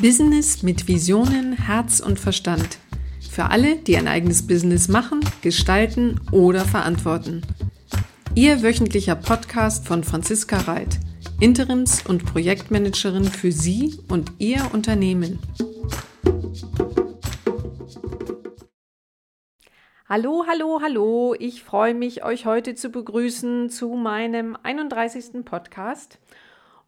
Business 0.00 0.62
mit 0.62 0.86
Visionen, 0.86 1.54
Herz 1.54 1.98
und 1.98 2.20
Verstand. 2.20 2.78
Für 3.28 3.50
alle, 3.50 3.74
die 3.74 3.96
ein 3.96 4.06
eigenes 4.06 4.46
Business 4.46 4.86
machen, 4.86 5.18
gestalten 5.42 6.20
oder 6.30 6.64
verantworten. 6.64 7.42
Ihr 8.36 8.62
wöchentlicher 8.62 9.16
Podcast 9.16 9.88
von 9.88 10.04
Franziska 10.04 10.58
Reit, 10.58 11.00
Interims- 11.40 12.06
und 12.06 12.24
Projektmanagerin 12.24 13.24
für 13.24 13.50
Sie 13.50 13.98
und 14.08 14.30
Ihr 14.38 14.70
Unternehmen. 14.72 15.40
Hallo, 20.08 20.44
hallo, 20.46 20.78
hallo. 20.80 21.34
Ich 21.36 21.64
freue 21.64 21.94
mich, 21.94 22.24
euch 22.24 22.46
heute 22.46 22.76
zu 22.76 22.90
begrüßen 22.90 23.68
zu 23.68 23.88
meinem 23.88 24.56
31. 24.62 25.44
Podcast. 25.44 26.20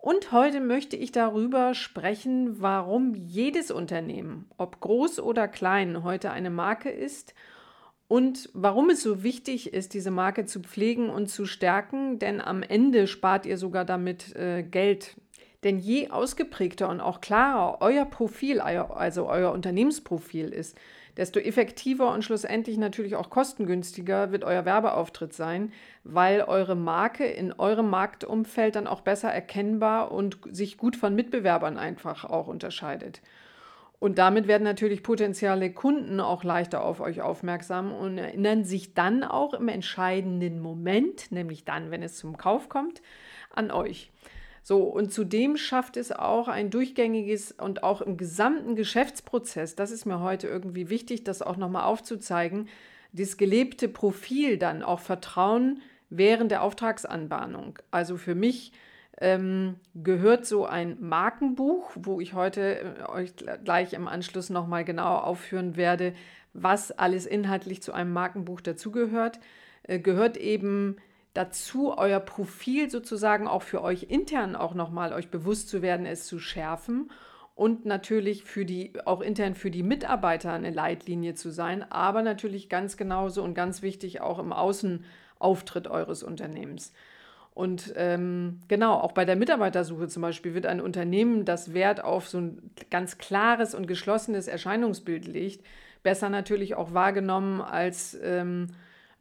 Und 0.00 0.32
heute 0.32 0.60
möchte 0.60 0.96
ich 0.96 1.12
darüber 1.12 1.74
sprechen, 1.74 2.62
warum 2.62 3.14
jedes 3.14 3.70
Unternehmen, 3.70 4.46
ob 4.56 4.80
groß 4.80 5.20
oder 5.20 5.46
klein, 5.46 6.02
heute 6.02 6.30
eine 6.30 6.48
Marke 6.48 6.88
ist 6.88 7.34
und 8.08 8.48
warum 8.54 8.88
es 8.88 9.02
so 9.02 9.22
wichtig 9.22 9.74
ist, 9.74 9.92
diese 9.92 10.10
Marke 10.10 10.46
zu 10.46 10.60
pflegen 10.60 11.10
und 11.10 11.28
zu 11.28 11.44
stärken, 11.44 12.18
denn 12.18 12.40
am 12.40 12.62
Ende 12.62 13.06
spart 13.06 13.44
ihr 13.44 13.58
sogar 13.58 13.84
damit 13.84 14.34
äh, 14.36 14.62
Geld. 14.62 15.16
Denn 15.64 15.78
je 15.78 16.08
ausgeprägter 16.08 16.88
und 16.88 17.02
auch 17.02 17.20
klarer 17.20 17.82
euer 17.82 18.06
Profil, 18.06 18.60
also 18.60 19.28
euer 19.28 19.52
Unternehmensprofil 19.52 20.48
ist, 20.48 20.78
desto 21.16 21.40
effektiver 21.40 22.12
und 22.12 22.24
schlussendlich 22.24 22.78
natürlich 22.78 23.16
auch 23.16 23.30
kostengünstiger 23.30 24.32
wird 24.32 24.44
euer 24.44 24.64
Werbeauftritt 24.64 25.32
sein, 25.32 25.72
weil 26.04 26.42
eure 26.42 26.76
Marke 26.76 27.26
in 27.26 27.52
eurem 27.52 27.90
Marktumfeld 27.90 28.76
dann 28.76 28.86
auch 28.86 29.00
besser 29.00 29.30
erkennbar 29.30 30.12
und 30.12 30.38
sich 30.50 30.76
gut 30.76 30.96
von 30.96 31.14
Mitbewerbern 31.14 31.78
einfach 31.78 32.24
auch 32.24 32.46
unterscheidet. 32.46 33.20
Und 34.00 34.16
damit 34.16 34.48
werden 34.48 34.64
natürlich 34.64 35.02
potenzielle 35.02 35.70
Kunden 35.72 36.20
auch 36.20 36.42
leichter 36.42 36.82
auf 36.82 37.00
euch 37.00 37.20
aufmerksam 37.20 37.92
und 37.92 38.16
erinnern 38.16 38.64
sich 38.64 38.94
dann 38.94 39.22
auch 39.22 39.52
im 39.52 39.68
entscheidenden 39.68 40.60
Moment, 40.60 41.30
nämlich 41.30 41.66
dann, 41.66 41.90
wenn 41.90 42.02
es 42.02 42.16
zum 42.16 42.38
Kauf 42.38 42.70
kommt, 42.70 43.02
an 43.50 43.70
euch. 43.70 44.10
So, 44.70 44.84
und 44.84 45.12
zudem 45.12 45.56
schafft 45.56 45.96
es 45.96 46.12
auch 46.12 46.46
ein 46.46 46.70
durchgängiges 46.70 47.50
und 47.50 47.82
auch 47.82 48.00
im 48.02 48.16
gesamten 48.16 48.76
Geschäftsprozess, 48.76 49.74
das 49.74 49.90
ist 49.90 50.06
mir 50.06 50.20
heute 50.20 50.46
irgendwie 50.46 50.90
wichtig, 50.90 51.24
das 51.24 51.42
auch 51.42 51.56
nochmal 51.56 51.86
aufzuzeigen, 51.86 52.68
das 53.12 53.36
gelebte 53.36 53.88
Profil 53.88 54.58
dann 54.58 54.84
auch 54.84 55.00
Vertrauen 55.00 55.82
während 56.08 56.52
der 56.52 56.62
Auftragsanbahnung. 56.62 57.80
Also 57.90 58.16
für 58.16 58.36
mich 58.36 58.70
ähm, 59.20 59.74
gehört 59.96 60.46
so 60.46 60.66
ein 60.66 60.98
Markenbuch, 61.00 61.90
wo 61.96 62.20
ich 62.20 62.34
heute 62.34 62.94
äh, 63.00 63.08
euch 63.08 63.32
gleich 63.64 63.92
im 63.92 64.06
Anschluss 64.06 64.50
nochmal 64.50 64.84
genau 64.84 65.16
aufführen 65.16 65.76
werde, 65.76 66.14
was 66.52 66.92
alles 66.92 67.26
inhaltlich 67.26 67.82
zu 67.82 67.92
einem 67.92 68.12
Markenbuch 68.12 68.60
dazugehört, 68.60 69.40
äh, 69.82 69.98
gehört 69.98 70.36
eben 70.36 70.94
dazu, 71.34 71.96
euer 71.96 72.20
Profil 72.20 72.90
sozusagen 72.90 73.46
auch 73.46 73.62
für 73.62 73.82
euch 73.82 74.04
intern 74.04 74.56
auch 74.56 74.74
nochmal 74.74 75.12
euch 75.12 75.30
bewusst 75.30 75.68
zu 75.68 75.82
werden, 75.82 76.06
es 76.06 76.26
zu 76.26 76.38
schärfen 76.38 77.10
und 77.54 77.84
natürlich 77.84 78.44
für 78.44 78.64
die, 78.64 78.92
auch 79.04 79.20
intern 79.20 79.54
für 79.54 79.70
die 79.70 79.82
Mitarbeiter 79.82 80.52
eine 80.52 80.70
Leitlinie 80.70 81.34
zu 81.34 81.50
sein, 81.50 81.84
aber 81.90 82.22
natürlich 82.22 82.68
ganz 82.68 82.96
genauso 82.96 83.42
und 83.42 83.54
ganz 83.54 83.82
wichtig 83.82 84.20
auch 84.20 84.38
im 84.38 84.52
Außenauftritt 84.52 85.86
eures 85.86 86.22
Unternehmens. 86.22 86.92
Und 87.52 87.92
ähm, 87.96 88.60
genau, 88.68 88.94
auch 88.94 89.12
bei 89.12 89.24
der 89.24 89.36
Mitarbeitersuche 89.36 90.08
zum 90.08 90.22
Beispiel 90.22 90.54
wird 90.54 90.66
ein 90.66 90.80
Unternehmen, 90.80 91.44
das 91.44 91.74
Wert 91.74 92.02
auf 92.02 92.28
so 92.28 92.38
ein 92.38 92.70
ganz 92.90 93.18
klares 93.18 93.74
und 93.74 93.86
geschlossenes 93.86 94.48
Erscheinungsbild 94.48 95.26
legt, 95.26 95.64
besser 96.02 96.30
natürlich 96.30 96.76
auch 96.76 96.94
wahrgenommen 96.94 97.60
als 97.60 98.18
ähm, 98.22 98.68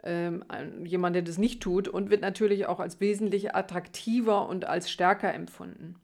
ähm, 0.03 0.43
jemand, 0.85 1.15
der 1.15 1.23
das 1.23 1.37
nicht 1.37 1.61
tut 1.61 1.87
und 1.87 2.09
wird 2.09 2.21
natürlich 2.21 2.67
auch 2.67 2.79
als 2.79 2.99
wesentlich 2.99 3.55
attraktiver 3.55 4.47
und 4.47 4.65
als 4.65 4.89
stärker 4.89 5.33
empfunden. 5.33 5.95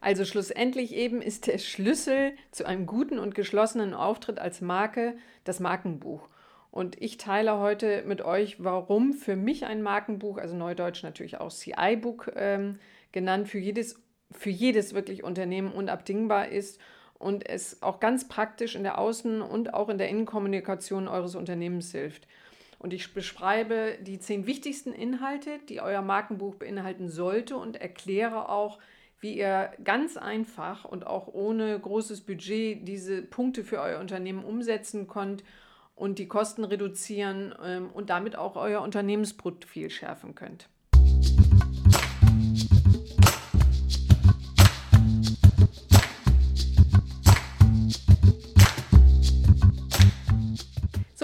Also 0.00 0.24
schlussendlich 0.24 0.94
eben 0.94 1.22
ist 1.22 1.46
der 1.46 1.58
Schlüssel 1.58 2.32
zu 2.50 2.66
einem 2.66 2.86
guten 2.86 3.18
und 3.18 3.34
geschlossenen 3.34 3.94
Auftritt 3.94 4.40
als 4.40 4.60
Marke 4.60 5.14
das 5.44 5.60
Markenbuch. 5.60 6.28
Und 6.72 7.00
ich 7.00 7.18
teile 7.18 7.58
heute 7.58 8.02
mit 8.06 8.22
euch, 8.22 8.64
warum 8.64 9.12
für 9.12 9.36
mich 9.36 9.66
ein 9.66 9.82
Markenbuch, 9.82 10.38
also 10.38 10.56
Neudeutsch 10.56 11.02
natürlich 11.02 11.38
auch 11.38 11.52
CI-Book 11.52 12.32
ähm, 12.34 12.78
genannt, 13.12 13.46
für 13.46 13.58
jedes, 13.58 14.02
für 14.32 14.50
jedes 14.50 14.94
wirklich 14.94 15.22
Unternehmen 15.22 15.70
unabdingbar 15.70 16.48
ist 16.48 16.80
und 17.18 17.48
es 17.48 17.82
auch 17.82 18.00
ganz 18.00 18.26
praktisch 18.26 18.74
in 18.74 18.82
der 18.82 18.98
Außen- 18.98 19.42
und 19.42 19.74
auch 19.74 19.88
in 19.88 19.98
der 19.98 20.08
Innenkommunikation 20.08 21.06
eures 21.06 21.36
Unternehmens 21.36 21.92
hilft. 21.92 22.26
Und 22.82 22.92
ich 22.92 23.14
beschreibe 23.14 23.96
die 24.00 24.18
zehn 24.18 24.44
wichtigsten 24.44 24.92
Inhalte, 24.92 25.60
die 25.68 25.80
euer 25.80 26.02
Markenbuch 26.02 26.56
beinhalten 26.56 27.08
sollte 27.08 27.56
und 27.56 27.80
erkläre 27.80 28.48
auch, 28.48 28.80
wie 29.20 29.38
ihr 29.38 29.70
ganz 29.84 30.16
einfach 30.16 30.84
und 30.84 31.06
auch 31.06 31.28
ohne 31.28 31.78
großes 31.78 32.22
Budget 32.22 32.88
diese 32.88 33.22
Punkte 33.22 33.62
für 33.62 33.80
euer 33.80 34.00
Unternehmen 34.00 34.44
umsetzen 34.44 35.06
könnt 35.06 35.44
und 35.94 36.18
die 36.18 36.26
Kosten 36.26 36.64
reduzieren 36.64 37.54
ähm, 37.62 37.88
und 37.90 38.10
damit 38.10 38.34
auch 38.34 38.56
euer 38.56 38.80
Unternehmensprofil 38.82 39.88
schärfen 39.88 40.34
könnt. 40.34 40.68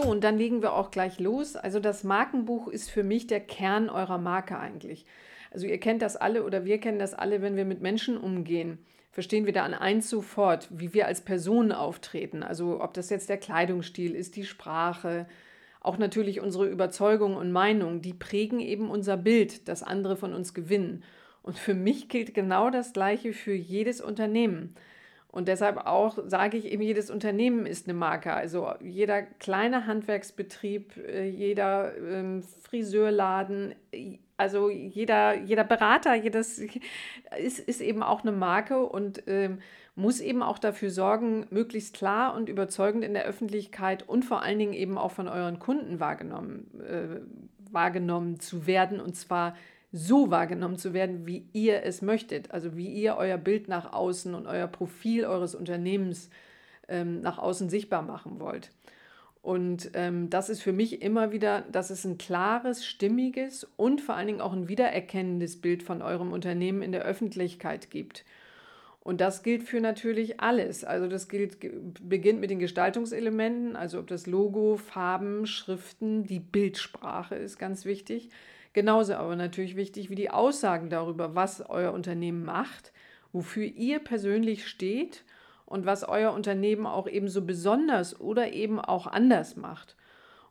Und 0.08 0.24
dann 0.24 0.38
legen 0.38 0.62
wir 0.62 0.72
auch 0.72 0.90
gleich 0.90 1.20
los. 1.20 1.56
Also 1.56 1.80
das 1.80 2.04
Markenbuch 2.04 2.68
ist 2.68 2.90
für 2.90 3.02
mich 3.02 3.26
der 3.26 3.40
Kern 3.40 3.88
eurer 3.90 4.18
Marke 4.18 4.58
eigentlich. 4.58 5.06
Also 5.50 5.66
ihr 5.66 5.78
kennt 5.78 6.02
das 6.02 6.16
alle 6.16 6.44
oder 6.44 6.64
wir 6.64 6.78
kennen 6.78 6.98
das 6.98 7.14
alle, 7.14 7.42
wenn 7.42 7.56
wir 7.56 7.64
mit 7.64 7.80
Menschen 7.80 8.18
umgehen. 8.18 8.78
Verstehen 9.10 9.46
wir 9.46 9.52
da 9.52 9.64
an 9.64 9.74
eins 9.74 10.10
sofort, 10.10 10.68
wie 10.70 10.94
wir 10.94 11.06
als 11.06 11.22
Personen 11.22 11.72
auftreten. 11.72 12.42
Also 12.42 12.82
ob 12.82 12.94
das 12.94 13.10
jetzt 13.10 13.28
der 13.28 13.38
Kleidungsstil 13.38 14.14
ist, 14.14 14.36
die 14.36 14.44
Sprache, 14.44 15.26
auch 15.80 15.98
natürlich 15.98 16.40
unsere 16.40 16.68
Überzeugung 16.68 17.36
und 17.36 17.50
Meinung, 17.50 18.02
die 18.02 18.12
prägen 18.12 18.60
eben 18.60 18.90
unser 18.90 19.16
Bild, 19.16 19.68
das 19.68 19.82
andere 19.82 20.16
von 20.16 20.34
uns 20.34 20.54
gewinnen. 20.54 21.02
Und 21.42 21.58
für 21.58 21.74
mich 21.74 22.08
gilt 22.08 22.34
genau 22.34 22.70
das 22.70 22.92
Gleiche 22.92 23.32
für 23.32 23.54
jedes 23.54 24.00
Unternehmen. 24.00 24.74
Und 25.38 25.46
deshalb 25.46 25.86
auch 25.86 26.18
sage 26.26 26.56
ich 26.56 26.64
eben, 26.64 26.82
jedes 26.82 27.12
Unternehmen 27.12 27.64
ist 27.64 27.86
eine 27.86 27.96
Marke. 27.96 28.32
Also 28.34 28.72
jeder 28.80 29.22
kleine 29.22 29.86
Handwerksbetrieb, 29.86 30.96
äh, 30.96 31.28
jeder 31.28 31.96
ähm, 31.96 32.42
Friseurladen, 32.42 33.76
also 34.36 34.68
jeder, 34.68 35.34
jeder 35.38 35.62
Berater, 35.62 36.16
jedes 36.16 36.58
ist, 37.38 37.60
ist 37.60 37.80
eben 37.80 38.02
auch 38.02 38.22
eine 38.22 38.32
Marke 38.32 38.80
und 38.80 39.22
ähm, 39.28 39.60
muss 39.94 40.18
eben 40.18 40.42
auch 40.42 40.58
dafür 40.58 40.90
sorgen, 40.90 41.46
möglichst 41.50 41.94
klar 41.94 42.34
und 42.34 42.48
überzeugend 42.48 43.04
in 43.04 43.14
der 43.14 43.24
Öffentlichkeit 43.24 44.08
und 44.08 44.24
vor 44.24 44.42
allen 44.42 44.58
Dingen 44.58 44.72
eben 44.72 44.98
auch 44.98 45.12
von 45.12 45.28
euren 45.28 45.60
Kunden 45.60 46.00
wahrgenommen, 46.00 46.68
äh, 46.80 47.20
wahrgenommen 47.72 48.40
zu 48.40 48.66
werden. 48.66 49.00
Und 49.00 49.14
zwar 49.14 49.54
so 49.90 50.30
wahrgenommen 50.30 50.76
zu 50.76 50.92
werden, 50.92 51.26
wie 51.26 51.48
ihr 51.52 51.82
es 51.82 52.02
möchtet. 52.02 52.50
Also 52.50 52.76
wie 52.76 52.88
ihr 52.88 53.16
euer 53.16 53.38
Bild 53.38 53.68
nach 53.68 53.92
außen 53.92 54.34
und 54.34 54.46
euer 54.46 54.66
Profil 54.66 55.24
eures 55.24 55.54
Unternehmens 55.54 56.30
ähm, 56.88 57.20
nach 57.20 57.38
außen 57.38 57.68
sichtbar 57.70 58.02
machen 58.02 58.40
wollt. 58.40 58.70
Und 59.40 59.92
ähm, 59.94 60.28
das 60.30 60.50
ist 60.50 60.62
für 60.62 60.72
mich 60.72 61.00
immer 61.00 61.32
wieder, 61.32 61.62
dass 61.72 61.90
es 61.90 62.04
ein 62.04 62.18
klares, 62.18 62.84
stimmiges 62.84 63.66
und 63.76 64.00
vor 64.00 64.14
allen 64.14 64.26
Dingen 64.26 64.40
auch 64.40 64.52
ein 64.52 64.68
wiedererkennendes 64.68 65.60
Bild 65.60 65.82
von 65.82 66.02
eurem 66.02 66.32
Unternehmen 66.32 66.82
in 66.82 66.92
der 66.92 67.02
Öffentlichkeit 67.02 67.90
gibt. 67.90 68.24
Und 69.00 69.22
das 69.22 69.42
gilt 69.42 69.62
für 69.62 69.80
natürlich 69.80 70.40
alles. 70.40 70.84
Also 70.84 71.06
das 71.06 71.28
gilt, 71.28 71.58
beginnt 72.06 72.40
mit 72.40 72.50
den 72.50 72.58
Gestaltungselementen, 72.58 73.74
also 73.74 74.00
ob 74.00 74.06
das 74.08 74.26
Logo, 74.26 74.76
Farben, 74.76 75.46
Schriften, 75.46 76.24
die 76.24 76.40
Bildsprache 76.40 77.36
ist 77.36 77.58
ganz 77.58 77.86
wichtig. 77.86 78.28
Genauso 78.78 79.14
aber 79.14 79.34
natürlich 79.34 79.74
wichtig 79.74 80.08
wie 80.08 80.14
die 80.14 80.30
Aussagen 80.30 80.88
darüber, 80.88 81.34
was 81.34 81.68
euer 81.68 81.92
Unternehmen 81.92 82.44
macht, 82.44 82.92
wofür 83.32 83.64
ihr 83.64 83.98
persönlich 83.98 84.68
steht 84.68 85.24
und 85.66 85.84
was 85.84 86.04
euer 86.04 86.32
Unternehmen 86.32 86.86
auch 86.86 87.08
eben 87.08 87.26
so 87.26 87.44
besonders 87.44 88.20
oder 88.20 88.52
eben 88.52 88.78
auch 88.78 89.08
anders 89.08 89.56
macht. 89.56 89.96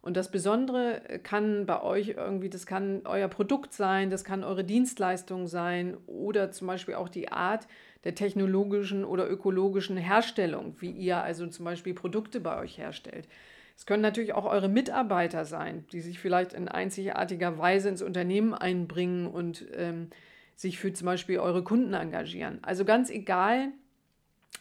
Und 0.01 0.17
das 0.17 0.29
Besondere 0.29 1.21
kann 1.23 1.65
bei 1.65 1.81
euch 1.81 2.15
irgendwie, 2.17 2.49
das 2.49 2.65
kann 2.65 3.03
euer 3.05 3.29
Produkt 3.29 3.71
sein, 3.71 4.09
das 4.09 4.25
kann 4.25 4.43
eure 4.43 4.65
Dienstleistung 4.65 5.47
sein 5.47 5.95
oder 6.05 6.51
zum 6.51 6.67
Beispiel 6.67 6.95
auch 6.95 7.07
die 7.07 7.31
Art 7.31 7.65
der 8.03 8.13
technologischen 8.13 9.05
oder 9.05 9.29
ökologischen 9.29 9.95
Herstellung, 9.95 10.75
wie 10.79 10.91
ihr 10.91 11.23
also 11.23 11.47
zum 11.47 11.63
Beispiel 11.63 11.93
Produkte 11.93 12.41
bei 12.41 12.59
euch 12.59 12.77
herstellt. 12.77 13.29
Es 13.77 13.85
können 13.85 14.01
natürlich 14.01 14.33
auch 14.33 14.45
eure 14.45 14.69
Mitarbeiter 14.69 15.45
sein, 15.45 15.85
die 15.91 16.01
sich 16.01 16.19
vielleicht 16.19 16.53
in 16.53 16.67
einzigartiger 16.67 17.59
Weise 17.59 17.89
ins 17.89 18.01
Unternehmen 18.01 18.55
einbringen 18.55 19.27
und 19.27 19.65
ähm, 19.75 20.09
sich 20.55 20.79
für 20.79 20.91
zum 20.91 21.05
Beispiel 21.05 21.37
eure 21.37 21.63
Kunden 21.63 21.93
engagieren. 21.93 22.57
Also 22.63 22.83
ganz 22.83 23.11
egal, 23.11 23.69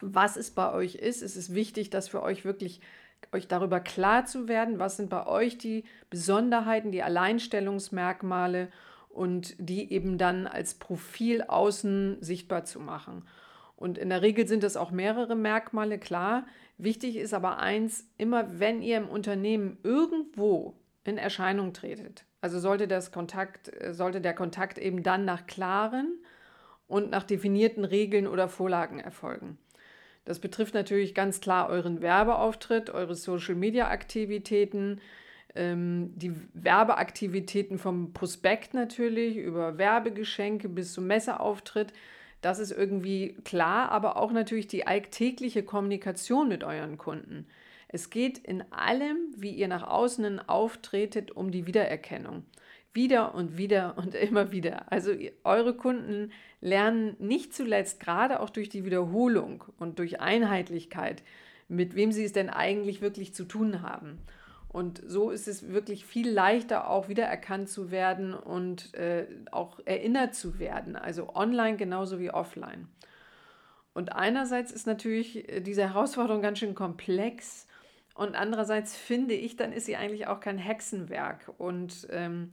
was 0.03 0.37
es 0.37 0.51
bei 0.51 0.71
euch 0.71 0.97
ist. 0.97 1.23
Es 1.23 1.35
ist 1.35 1.55
wichtig, 1.55 1.89
dass 1.89 2.09
für 2.09 2.23
euch 2.23 2.45
wirklich 2.45 2.83
euch 3.33 3.49
darüber 3.49 3.81
klar 3.81 4.27
zu 4.27 4.49
werden, 4.49 4.79
was 4.79 4.99
sind 4.99 5.09
bei 5.09 5.27
euch 5.27 5.57
die 5.57 5.85
Besonderheiten, 6.11 6.93
die 6.93 7.03
Alleinstellungsmerkmale 7.03 8.69
und 9.09 9.55
die 9.59 9.91
eben 9.91 10.19
dann 10.19 10.47
als 10.47 10.75
Profil 10.75 11.43
außen 11.43 12.19
sichtbar 12.21 12.65
zu 12.65 12.79
machen. 12.81 13.27
Und 13.77 13.97
in 13.97 14.11
der 14.11 14.21
Regel 14.21 14.47
sind 14.47 14.63
das 14.63 14.77
auch 14.77 14.91
mehrere 14.91 15.37
Merkmale, 15.37 15.99
klar. 15.99 16.47
Wichtig 16.79 17.17
ist 17.17 17.33
aber 17.33 17.59
eins, 17.59 18.07
immer 18.19 18.61
wenn 18.61 18.83
ihr 18.83 18.99
im 18.99 19.09
Unternehmen 19.09 19.79
irgendwo 19.83 20.75
in 21.05 21.17
Erscheinung 21.19 21.73
tretet, 21.73 22.27
also 22.41 22.59
sollte, 22.59 22.87
das 22.87 23.13
Kontakt, 23.13 23.73
sollte 23.91 24.21
der 24.21 24.35
Kontakt 24.35 24.79
eben 24.79 25.03
dann 25.03 25.25
nach 25.25 25.47
klaren 25.47 26.19
und 26.87 27.11
nach 27.11 27.23
definierten 27.25 27.85
Regeln 27.85 28.27
oder 28.27 28.49
Vorlagen 28.49 29.01
erfolgen. 29.01 29.59
Das 30.25 30.41
betrifft 30.41 30.75
natürlich 30.75 31.15
ganz 31.15 31.41
klar 31.41 31.69
euren 31.69 32.03
Werbeauftritt, 32.03 32.91
eure 32.91 33.15
Social-Media-Aktivitäten, 33.15 35.01
ähm, 35.55 36.13
die 36.17 36.35
Werbeaktivitäten 36.53 37.79
vom 37.79 38.13
Prospekt 38.13 38.75
natürlich, 38.75 39.37
über 39.37 39.79
Werbegeschenke 39.79 40.69
bis 40.69 40.93
zum 40.93 41.07
Messeauftritt. 41.07 41.93
Das 42.41 42.59
ist 42.59 42.71
irgendwie 42.71 43.37
klar, 43.45 43.91
aber 43.91 44.17
auch 44.17 44.33
natürlich 44.33 44.67
die 44.67 44.87
alltägliche 44.87 45.63
Kommunikation 45.63 46.49
mit 46.49 46.65
euren 46.65 46.99
Kunden. 46.99 47.47
Es 47.89 48.11
geht 48.11 48.39
in 48.39 48.65
allem, 48.73 49.17
wie 49.37 49.51
ihr 49.51 49.69
nach 49.69 49.87
außen 49.87 50.41
auftretet, 50.49 51.31
um 51.31 51.51
die 51.51 51.67
Wiedererkennung. 51.67 52.45
Wieder 52.93 53.35
und 53.35 53.57
wieder 53.57 53.97
und 53.99 54.15
immer 54.15 54.53
wieder. 54.53 54.91
Also 54.93 55.13
eure 55.45 55.75
Kunden 55.75 56.33
lernen 56.61 57.17
nicht 57.19 57.55
zuletzt 57.55 58.01
gerade 58.01 58.41
auch 58.41 58.51
durch 58.51 58.69
die 58.69 58.85
Wiederholung 58.85 59.65
und 59.79 59.99
durch 59.99 60.21
Einheitlichkeit, 60.21 61.23
mit 61.69 61.95
wem 61.95 62.13
sie 62.13 62.25
es 62.25 62.33
denn 62.33 62.51
eigentlich 62.51 63.01
wirklich 63.01 63.35
zu 63.35 63.45
tun 63.45 63.83
haben. 63.83 64.19
Und 64.69 65.01
so 65.07 65.31
ist 65.31 65.49
es 65.49 65.73
wirklich 65.73 66.05
viel 66.05 66.29
leichter, 66.29 66.91
auch 66.91 67.09
wiedererkannt 67.09 67.69
zu 67.69 67.91
werden 67.91 68.35
und 68.35 68.95
äh, 68.95 69.27
auch 69.51 69.81
erinnert 69.85 70.35
zu 70.35 70.59
werden. 70.59 70.97
Also 70.97 71.35
online 71.35 71.77
genauso 71.77 72.19
wie 72.19 72.31
offline. 72.31 72.89
Und 73.95 74.13
einerseits 74.13 74.73
ist 74.73 74.87
natürlich 74.87 75.49
äh, 75.49 75.61
diese 75.61 75.83
Herausforderung 75.83 76.43
ganz 76.43 76.59
schön 76.59 76.75
komplex. 76.75 77.67
Und 78.15 78.35
andererseits 78.35 78.97
finde 78.97 79.35
ich, 79.35 79.57
dann 79.57 79.73
ist 79.73 79.87
sie 79.87 79.97
eigentlich 79.97 80.27
auch 80.27 80.41
kein 80.41 80.59
Hexenwerk. 80.59 81.51
Und 81.57 82.07
ähm, 82.11 82.53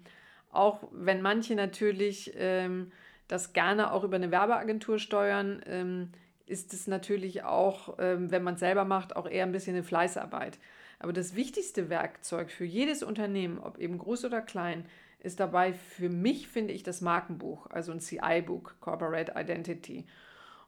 auch 0.52 0.88
wenn 0.92 1.22
manche 1.22 1.56
natürlich 1.56 2.32
ähm, 2.38 2.92
das 3.28 3.52
gerne 3.52 3.92
auch 3.92 4.04
über 4.04 4.16
eine 4.16 4.32
Werbeagentur 4.32 5.00
steuern, 5.00 5.62
ähm, 5.66 6.12
ist 6.46 6.74
es 6.74 6.88
natürlich 6.88 7.44
auch, 7.44 7.98
ähm, 8.00 8.32
wenn 8.32 8.44
man 8.44 8.54
es 8.54 8.60
selber 8.60 8.86
macht, 8.86 9.16
auch 9.16 9.28
eher 9.28 9.46
ein 9.46 9.52
bisschen 9.52 9.76
eine 9.76 9.84
Fleißarbeit. 9.84 10.60
Aber 11.04 11.12
das 11.12 11.36
wichtigste 11.36 11.90
Werkzeug 11.90 12.50
für 12.50 12.64
jedes 12.64 13.04
Unternehmen, 13.04 13.60
ob 13.60 13.78
eben 13.78 13.98
groß 13.98 14.24
oder 14.24 14.42
klein, 14.42 14.86
ist 15.20 15.42
dabei 15.42 15.74
für 15.74 16.08
mich, 16.08 16.48
finde 16.48 16.74
ich, 16.74 16.82
das 16.82 17.02
Markenbuch, 17.02 17.70
also 17.70 17.92
ein 17.92 18.00
CI-Book, 18.00 18.78
Corporate 18.80 19.34
Identity. 19.36 20.06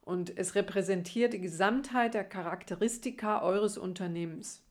Und 0.02 0.38
es 0.38 0.54
repräsentiert 0.56 1.32
die 1.32 1.40
Gesamtheit 1.40 2.16
der 2.16 2.26
Charakteristika 2.26 3.44
eures 3.44 3.78
Unternehmens. 3.78 4.62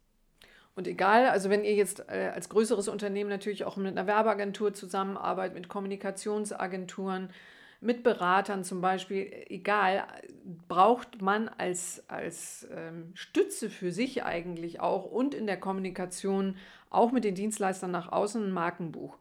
Und 0.74 0.86
egal, 0.86 1.28
also 1.28 1.48
wenn 1.48 1.64
ihr 1.64 1.74
jetzt 1.74 2.10
äh, 2.10 2.30
als 2.34 2.50
größeres 2.50 2.88
Unternehmen 2.88 3.30
natürlich 3.30 3.64
auch 3.64 3.78
mit 3.78 3.96
einer 3.96 4.06
Werbeagentur 4.06 4.74
zusammenarbeitet, 4.74 5.54
mit 5.54 5.68
Kommunikationsagenturen, 5.70 7.30
mit 7.84 8.02
Beratern 8.02 8.64
zum 8.64 8.80
Beispiel, 8.80 9.30
egal, 9.48 10.04
braucht 10.68 11.20
man 11.20 11.48
als, 11.48 12.02
als 12.08 12.66
ähm, 12.74 13.12
Stütze 13.14 13.68
für 13.68 13.92
sich 13.92 14.24
eigentlich 14.24 14.80
auch 14.80 15.04
und 15.04 15.34
in 15.34 15.46
der 15.46 15.60
Kommunikation 15.60 16.56
auch 16.88 17.12
mit 17.12 17.24
den 17.24 17.34
Dienstleistern 17.34 17.90
nach 17.90 18.10
außen 18.10 18.42
ein 18.42 18.52
Markenbuch. 18.52 19.18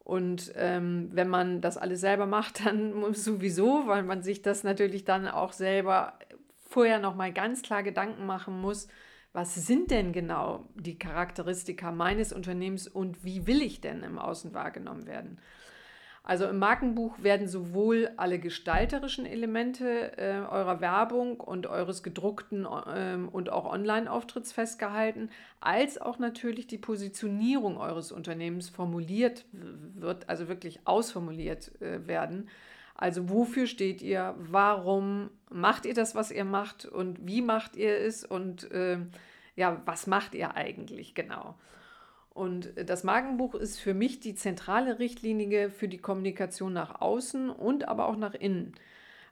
Und 0.00 0.52
ähm, 0.56 1.10
wenn 1.12 1.28
man 1.28 1.60
das 1.60 1.76
alles 1.78 2.00
selber 2.00 2.26
macht, 2.26 2.64
dann 2.66 3.14
sowieso, 3.14 3.86
weil 3.86 4.02
man 4.02 4.22
sich 4.22 4.42
das 4.42 4.64
natürlich 4.64 5.04
dann 5.04 5.28
auch 5.28 5.52
selber 5.52 6.18
vorher 6.68 6.98
nochmal 6.98 7.32
ganz 7.32 7.62
klar 7.62 7.84
Gedanken 7.84 8.26
machen 8.26 8.60
muss, 8.60 8.88
was 9.32 9.54
sind 9.54 9.92
denn 9.92 10.12
genau 10.12 10.68
die 10.74 10.98
Charakteristika 10.98 11.92
meines 11.92 12.32
Unternehmens 12.32 12.88
und 12.88 13.24
wie 13.24 13.46
will 13.46 13.62
ich 13.62 13.80
denn 13.80 14.02
im 14.02 14.18
Außen 14.18 14.52
wahrgenommen 14.52 15.06
werden? 15.06 15.38
Also 16.26 16.46
im 16.46 16.58
Markenbuch 16.58 17.22
werden 17.22 17.46
sowohl 17.48 18.08
alle 18.16 18.38
gestalterischen 18.38 19.26
Elemente 19.26 20.16
äh, 20.16 20.40
eurer 20.50 20.80
Werbung 20.80 21.38
und 21.38 21.66
eures 21.66 22.02
gedruckten 22.02 22.64
äh, 22.64 23.18
und 23.30 23.50
auch 23.50 23.70
Online-Auftritts 23.70 24.50
festgehalten, 24.50 25.28
als 25.60 26.00
auch 26.00 26.18
natürlich 26.18 26.66
die 26.66 26.78
Positionierung 26.78 27.76
eures 27.76 28.10
Unternehmens 28.10 28.70
formuliert 28.70 29.44
wird, 29.52 30.30
also 30.30 30.48
wirklich 30.48 30.80
ausformuliert 30.86 31.78
äh, 31.82 32.06
werden. 32.06 32.48
Also 32.94 33.28
wofür 33.28 33.66
steht 33.66 34.00
ihr? 34.00 34.34
Warum 34.38 35.28
macht 35.50 35.84
ihr 35.84 35.94
das, 35.94 36.14
was 36.14 36.30
ihr 36.30 36.46
macht? 36.46 36.86
Und 36.86 37.26
wie 37.26 37.42
macht 37.42 37.76
ihr 37.76 37.98
es? 37.98 38.24
Und 38.24 38.66
ähm, 38.72 39.10
ja, 39.56 39.82
was 39.84 40.06
macht 40.06 40.34
ihr 40.34 40.54
eigentlich 40.54 41.14
genau? 41.14 41.56
Und 42.34 42.72
das 42.76 43.04
Magenbuch 43.04 43.54
ist 43.54 43.78
für 43.78 43.94
mich 43.94 44.18
die 44.18 44.34
zentrale 44.34 44.98
Richtlinie 44.98 45.70
für 45.70 45.86
die 45.86 45.98
Kommunikation 45.98 46.72
nach 46.72 47.00
außen 47.00 47.48
und 47.48 47.86
aber 47.88 48.08
auch 48.08 48.16
nach 48.16 48.34
innen. 48.34 48.74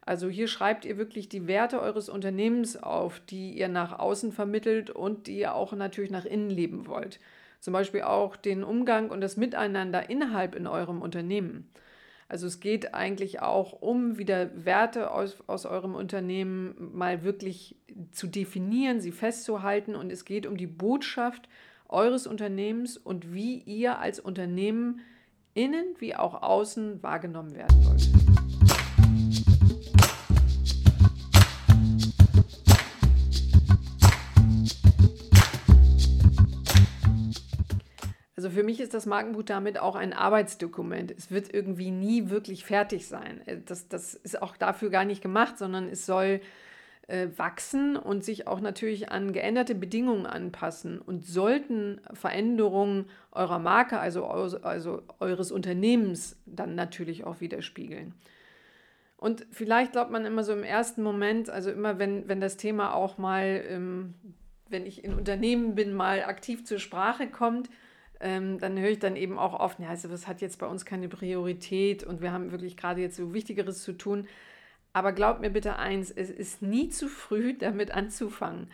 Also 0.05 0.29
hier 0.29 0.47
schreibt 0.47 0.85
ihr 0.85 0.97
wirklich 0.97 1.29
die 1.29 1.47
Werte 1.49 1.81
eures 1.81 2.09
Unternehmens 2.09 2.81
auf, 2.81 3.21
die 3.21 3.53
ihr 3.53 3.69
nach 3.69 3.99
außen 3.99 4.33
vermittelt 4.33 4.91
und 4.91 5.27
die 5.27 5.39
ihr 5.39 5.55
auch 5.55 5.73
natürlich 5.73 6.11
nach 6.13 6.25
innen 6.25 6.51
leben 6.51 6.87
wollt. 6.87 7.19
Zum 7.61 7.73
Beispiel 7.73 8.03
auch 8.03 8.37
den 8.37 8.65
Umgang 8.65 9.11
und 9.11 9.21
das 9.21 9.37
Miteinander 9.37 10.09
innerhalb 10.09 10.55
in 10.55 10.67
eurem 10.67 11.03
Unternehmen. 11.03 11.69
Also 12.29 12.47
es 12.47 12.61
geht 12.61 12.95
eigentlich 12.95 13.43
auch 13.43 13.83
um 13.83 14.17
wieder 14.17 14.51
Werte 14.65 15.11
aus, 15.11 15.37
aus 15.49 15.67
eurem 15.67 15.95
Unternehmen 15.95 16.75
mal 16.95 17.25
wirklich 17.25 17.77
zu 18.11 18.27
definieren, 18.27 19.01
sie 19.01 19.13
festzuhalten 19.13 19.95
und 19.95 20.11
es 20.11 20.25
geht 20.25 20.47
um 20.47 20.57
die 20.57 20.67
Botschaft, 20.67 21.49
eures 21.93 22.27
Unternehmens 22.27 22.97
und 22.97 23.33
wie 23.33 23.59
ihr 23.59 23.99
als 23.99 24.19
Unternehmen 24.19 25.01
innen 25.55 25.95
wie 25.99 26.15
auch 26.15 26.43
außen 26.43 27.03
wahrgenommen 27.03 27.55
werden 27.55 27.85
wollt. 27.85 28.09
Also 38.35 38.51
für 38.51 38.65
mich 38.65 38.81
ist 38.81 38.93
das 38.93 39.07
Markenbuch 39.07 39.45
damit 39.45 39.79
auch 39.79 39.95
ein 39.95 40.13
Arbeitsdokument. 40.13 41.15
Es 41.17 41.31
wird 41.31 41.55
irgendwie 41.55 41.93
nie 41.93 42.29
wirklich 42.29 42.65
fertig 42.65 43.07
sein. 43.07 43.41
Das, 43.67 43.87
das 43.87 44.15
ist 44.15 44.43
auch 44.43 44.57
dafür 44.57 44.91
gar 44.91 45.05
nicht 45.05 45.23
gemacht, 45.23 45.59
sondern 45.59 45.89
es 45.89 46.07
soll 46.07 46.41
äh, 47.09 47.29
wachsen 47.37 47.97
und 47.97 48.25
sich 48.25 48.47
auch 48.47 48.61
natürlich 48.61 49.11
an 49.11 49.33
geänderte 49.33 49.75
Bedingungen 49.75 50.27
anpassen. 50.27 50.99
Und 51.01 51.27
sollten 51.27 52.01
Veränderungen 52.13 53.07
eurer 53.33 53.59
Marke, 53.59 53.99
also, 53.99 54.27
also 54.27 55.03
eures 55.19 55.53
Unternehmens, 55.53 56.41
dann 56.47 56.75
natürlich 56.75 57.25
auch 57.25 57.41
widerspiegeln. 57.41 58.15
Und 59.17 59.47
vielleicht 59.51 59.93
glaubt 59.93 60.11
man 60.11 60.25
immer 60.25 60.43
so 60.43 60.53
im 60.53 60.65
ersten 60.65 61.03
Moment, 61.03 61.49
also 61.49 61.71
immer 61.71 61.99
wenn, 61.99 62.29
wenn 62.29 62.41
das 62.41 62.57
Thema 62.57 62.93
auch 62.95 63.19
mal, 63.19 63.63
ähm, 63.69 64.15
wenn 64.69 64.85
ich 64.85 65.05
in 65.05 65.15
Unternehmen 65.15 65.75
bin, 65.77 65.95
mal 65.95 66.25
aktiv 66.25 66.65
zur 66.65 66.81
Sprache 66.81 67.29
kommt, 67.29 67.71
ähm, 68.21 68.59
dann 68.59 68.79
höre 68.79 68.91
ich 68.91 68.99
dann 68.99 69.17
eben 69.17 69.39
auch 69.39 69.59
oft, 69.59 69.79
ja, 69.81 69.89
also 69.89 70.09
das 70.09 70.27
hat 70.27 70.41
jetzt 70.41 70.59
bei 70.59 70.67
uns 70.67 70.85
keine 70.85 71.09
Priorität 71.09 72.05
und 72.05 72.21
wir 72.21 72.33
haben 72.33 72.53
wirklich 72.53 72.77
gerade 72.77 73.01
jetzt 73.01 73.17
so 73.17 73.35
Wichtigeres 73.35 73.83
zu 73.83 73.93
tun. 73.93 74.27
Aber 74.93 75.13
glaubt 75.13 75.41
mir 75.41 75.51
bitte 75.51 75.77
eins, 75.77 76.11
es 76.11 76.31
ist 76.31 76.63
nie 76.63 76.89
zu 76.89 77.09
früh, 77.09 77.55
damit 77.59 77.93
anzufangen. 77.93 78.69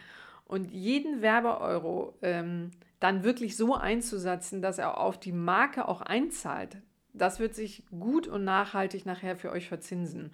Und 0.44 0.70
jeden 0.70 1.20
Werbeeuro 1.20 2.14
ähm, 2.22 2.70
dann 3.00 3.22
wirklich 3.22 3.56
so 3.56 3.74
einzusetzen, 3.74 4.62
dass 4.62 4.78
er 4.78 4.98
auf 4.98 5.18
die 5.20 5.32
Marke 5.32 5.86
auch 5.86 6.00
einzahlt, 6.00 6.78
das 7.12 7.38
wird 7.38 7.54
sich 7.54 7.82
gut 7.98 8.28
und 8.28 8.44
nachhaltig 8.44 9.04
nachher 9.04 9.36
für 9.36 9.50
euch 9.50 9.68
verzinsen. 9.68 10.32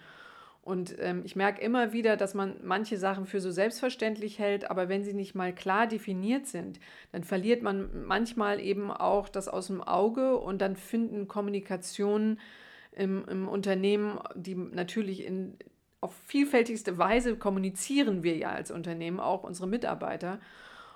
Und 0.64 0.96
ähm, 0.98 1.22
ich 1.24 1.36
merke 1.36 1.60
immer 1.60 1.92
wieder, 1.92 2.16
dass 2.16 2.32
man 2.32 2.56
manche 2.62 2.96
Sachen 2.96 3.26
für 3.26 3.40
so 3.40 3.50
selbstverständlich 3.50 4.38
hält, 4.38 4.70
aber 4.70 4.88
wenn 4.88 5.04
sie 5.04 5.12
nicht 5.12 5.34
mal 5.34 5.54
klar 5.54 5.86
definiert 5.86 6.46
sind, 6.46 6.80
dann 7.12 7.22
verliert 7.22 7.62
man 7.62 8.06
manchmal 8.06 8.60
eben 8.60 8.90
auch 8.90 9.28
das 9.28 9.48
aus 9.48 9.66
dem 9.66 9.82
Auge 9.82 10.38
und 10.38 10.62
dann 10.62 10.76
finden 10.76 11.28
Kommunikationen 11.28 12.40
im, 12.96 13.24
im 13.28 13.48
Unternehmen, 13.48 14.18
die 14.34 14.54
natürlich 14.54 15.24
in 15.24 15.56
auf 16.00 16.14
vielfältigste 16.26 16.98
Weise 16.98 17.36
kommunizieren 17.36 18.22
wir 18.22 18.36
ja 18.36 18.50
als 18.50 18.70
Unternehmen, 18.70 19.20
auch 19.20 19.42
unsere 19.42 19.66
Mitarbeiter. 19.66 20.38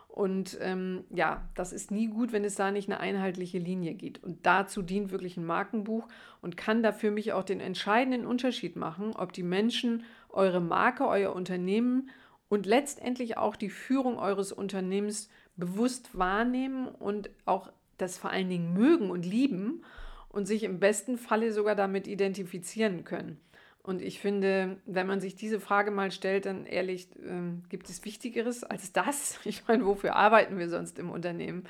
Und 0.06 0.58
ähm, 0.60 1.04
ja, 1.08 1.48
das 1.54 1.72
ist 1.72 1.90
nie 1.90 2.08
gut, 2.08 2.32
wenn 2.32 2.44
es 2.44 2.56
da 2.56 2.70
nicht 2.70 2.88
eine 2.90 3.00
einheitliche 3.00 3.58
Linie 3.58 3.94
gibt. 3.94 4.22
Und 4.22 4.44
dazu 4.44 4.82
dient 4.82 5.10
wirklich 5.10 5.38
ein 5.38 5.46
Markenbuch 5.46 6.08
und 6.42 6.58
kann 6.58 6.82
da 6.82 6.92
für 6.92 7.10
mich 7.10 7.32
auch 7.32 7.44
den 7.44 7.60
entscheidenden 7.60 8.26
Unterschied 8.26 8.76
machen, 8.76 9.14
ob 9.16 9.32
die 9.32 9.42
Menschen 9.42 10.04
eure 10.28 10.60
Marke, 10.60 11.06
euer 11.06 11.34
Unternehmen 11.34 12.10
und 12.50 12.66
letztendlich 12.66 13.38
auch 13.38 13.56
die 13.56 13.70
Führung 13.70 14.18
eures 14.18 14.52
Unternehmens 14.52 15.30
bewusst 15.56 16.18
wahrnehmen 16.18 16.86
und 16.86 17.30
auch 17.46 17.72
das 17.96 18.18
vor 18.18 18.30
allen 18.30 18.50
Dingen 18.50 18.74
mögen 18.74 19.10
und 19.10 19.24
lieben 19.24 19.82
und 20.28 20.46
sich 20.46 20.62
im 20.64 20.80
besten 20.80 21.18
Falle 21.18 21.52
sogar 21.52 21.74
damit 21.74 22.06
identifizieren 22.06 23.04
können. 23.04 23.40
Und 23.82 24.02
ich 24.02 24.20
finde, 24.20 24.76
wenn 24.84 25.06
man 25.06 25.20
sich 25.20 25.34
diese 25.34 25.60
Frage 25.60 25.90
mal 25.90 26.10
stellt, 26.10 26.44
dann 26.44 26.66
ehrlich, 26.66 27.08
äh, 27.16 27.56
gibt 27.70 27.88
es 27.88 28.04
Wichtigeres 28.04 28.62
als 28.62 28.92
das? 28.92 29.38
Ich 29.44 29.66
meine, 29.66 29.86
wofür 29.86 30.14
arbeiten 30.14 30.58
wir 30.58 30.68
sonst 30.68 30.98
im 30.98 31.10
Unternehmen? 31.10 31.64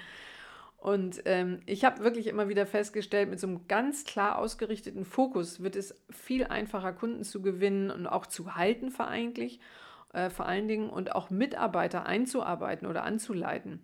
Und 0.79 1.23
ähm, 1.25 1.61
ich 1.67 1.85
habe 1.85 2.05
wirklich 2.05 2.29
immer 2.29 2.49
wieder 2.49 2.65
festgestellt, 2.65 3.31
mit 3.31 3.41
so 3.41 3.49
einem 3.49 3.67
ganz 3.67 4.05
klar 4.05 4.39
ausgerichteten 4.39 5.05
Fokus 5.05 5.61
wird 5.61 5.75
es 5.75 5.95
viel 6.11 6.45
einfacher, 6.45 6.93
Kunden 6.93 7.25
zu 7.25 7.43
gewinnen 7.43 7.91
und 7.91 8.07
auch 8.07 8.27
zu 8.27 8.55
halten, 8.55 8.91
vor, 8.91 9.09
eigentlich, 9.09 9.61
äh, 10.13 10.31
vor 10.31 10.47
allen 10.47 10.69
Dingen, 10.69 10.89
und 10.89 11.15
auch 11.17 11.31
Mitarbeiter 11.31 12.07
einzuarbeiten 12.07 12.87
oder 12.87 13.03
anzuleiten. 13.03 13.81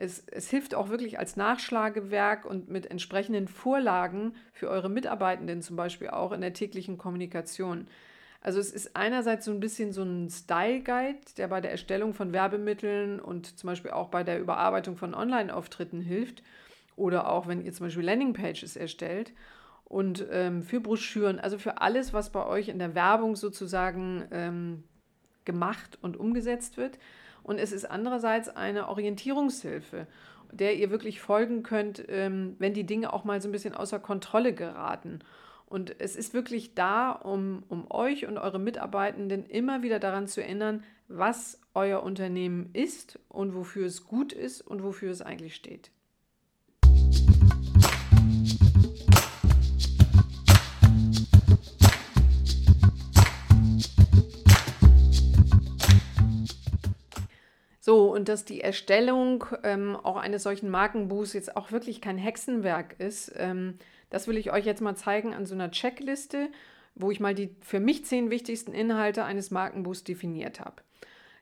Es, 0.00 0.22
es 0.28 0.48
hilft 0.48 0.76
auch 0.76 0.90
wirklich 0.90 1.18
als 1.18 1.36
Nachschlagewerk 1.36 2.44
und 2.46 2.70
mit 2.70 2.88
entsprechenden 2.88 3.48
Vorlagen 3.48 4.34
für 4.52 4.68
eure 4.68 4.88
Mitarbeitenden 4.88 5.60
zum 5.60 5.74
Beispiel 5.74 6.10
auch 6.10 6.30
in 6.30 6.40
der 6.40 6.52
täglichen 6.52 6.98
Kommunikation. 6.98 7.88
Also 8.40 8.60
es 8.60 8.70
ist 8.70 8.94
einerseits 8.94 9.44
so 9.44 9.50
ein 9.50 9.58
bisschen 9.58 9.92
so 9.92 10.04
ein 10.04 10.30
Style 10.30 10.82
Guide, 10.82 11.18
der 11.36 11.48
bei 11.48 11.60
der 11.60 11.72
Erstellung 11.72 12.14
von 12.14 12.32
Werbemitteln 12.32 13.18
und 13.18 13.58
zum 13.58 13.66
Beispiel 13.66 13.90
auch 13.90 14.08
bei 14.08 14.22
der 14.22 14.38
Überarbeitung 14.38 14.96
von 14.96 15.14
Online-Auftritten 15.14 16.00
hilft 16.00 16.44
oder 16.94 17.28
auch 17.28 17.48
wenn 17.48 17.64
ihr 17.64 17.72
zum 17.72 17.86
Beispiel 17.86 18.04
Landingpages 18.04 18.76
erstellt 18.76 19.32
und 19.84 20.24
ähm, 20.30 20.62
für 20.62 20.80
Broschüren, 20.80 21.40
also 21.40 21.58
für 21.58 21.80
alles, 21.80 22.12
was 22.12 22.30
bei 22.30 22.46
euch 22.46 22.68
in 22.68 22.78
der 22.78 22.94
Werbung 22.94 23.34
sozusagen 23.34 24.28
ähm, 24.30 24.84
gemacht 25.44 25.98
und 26.02 26.16
umgesetzt 26.16 26.76
wird. 26.76 26.98
Und 27.42 27.58
es 27.58 27.72
ist 27.72 27.84
andererseits 27.84 28.48
eine 28.48 28.88
Orientierungshilfe, 28.88 30.06
der 30.52 30.76
ihr 30.76 30.90
wirklich 30.90 31.20
folgen 31.20 31.62
könnt, 31.62 32.04
ähm, 32.08 32.56
wenn 32.58 32.74
die 32.74 32.84
Dinge 32.84 33.12
auch 33.12 33.24
mal 33.24 33.40
so 33.40 33.48
ein 33.48 33.52
bisschen 33.52 33.74
außer 33.74 33.98
Kontrolle 33.98 34.54
geraten. 34.54 35.20
Und 35.66 36.00
es 36.00 36.16
ist 36.16 36.32
wirklich 36.32 36.74
da, 36.74 37.10
um, 37.10 37.62
um 37.68 37.90
euch 37.90 38.26
und 38.26 38.38
eure 38.38 38.58
Mitarbeitenden 38.58 39.44
immer 39.44 39.82
wieder 39.82 39.98
daran 39.98 40.26
zu 40.26 40.42
erinnern, 40.42 40.82
was 41.08 41.60
euer 41.74 42.02
Unternehmen 42.02 42.70
ist 42.72 43.18
und 43.28 43.54
wofür 43.54 43.86
es 43.86 44.06
gut 44.06 44.32
ist 44.32 44.62
und 44.62 44.82
wofür 44.82 45.10
es 45.10 45.20
eigentlich 45.20 45.54
steht. 45.54 45.90
So, 57.88 58.12
und 58.12 58.28
dass 58.28 58.44
die 58.44 58.60
Erstellung 58.60 59.46
ähm, 59.62 59.96
auch 59.96 60.18
eines 60.18 60.42
solchen 60.42 60.68
Markenbuchs 60.68 61.32
jetzt 61.32 61.56
auch 61.56 61.72
wirklich 61.72 62.02
kein 62.02 62.18
Hexenwerk 62.18 62.96
ist, 63.00 63.32
ähm, 63.34 63.78
das 64.10 64.28
will 64.28 64.36
ich 64.36 64.52
euch 64.52 64.66
jetzt 64.66 64.82
mal 64.82 64.94
zeigen 64.94 65.32
an 65.32 65.46
so 65.46 65.54
einer 65.54 65.70
Checkliste, 65.70 66.50
wo 66.94 67.10
ich 67.10 67.18
mal 67.18 67.34
die 67.34 67.48
für 67.62 67.80
mich 67.80 68.04
zehn 68.04 68.28
wichtigsten 68.28 68.74
Inhalte 68.74 69.24
eines 69.24 69.50
Markenbuchs 69.50 70.04
definiert 70.04 70.60
habe. 70.60 70.82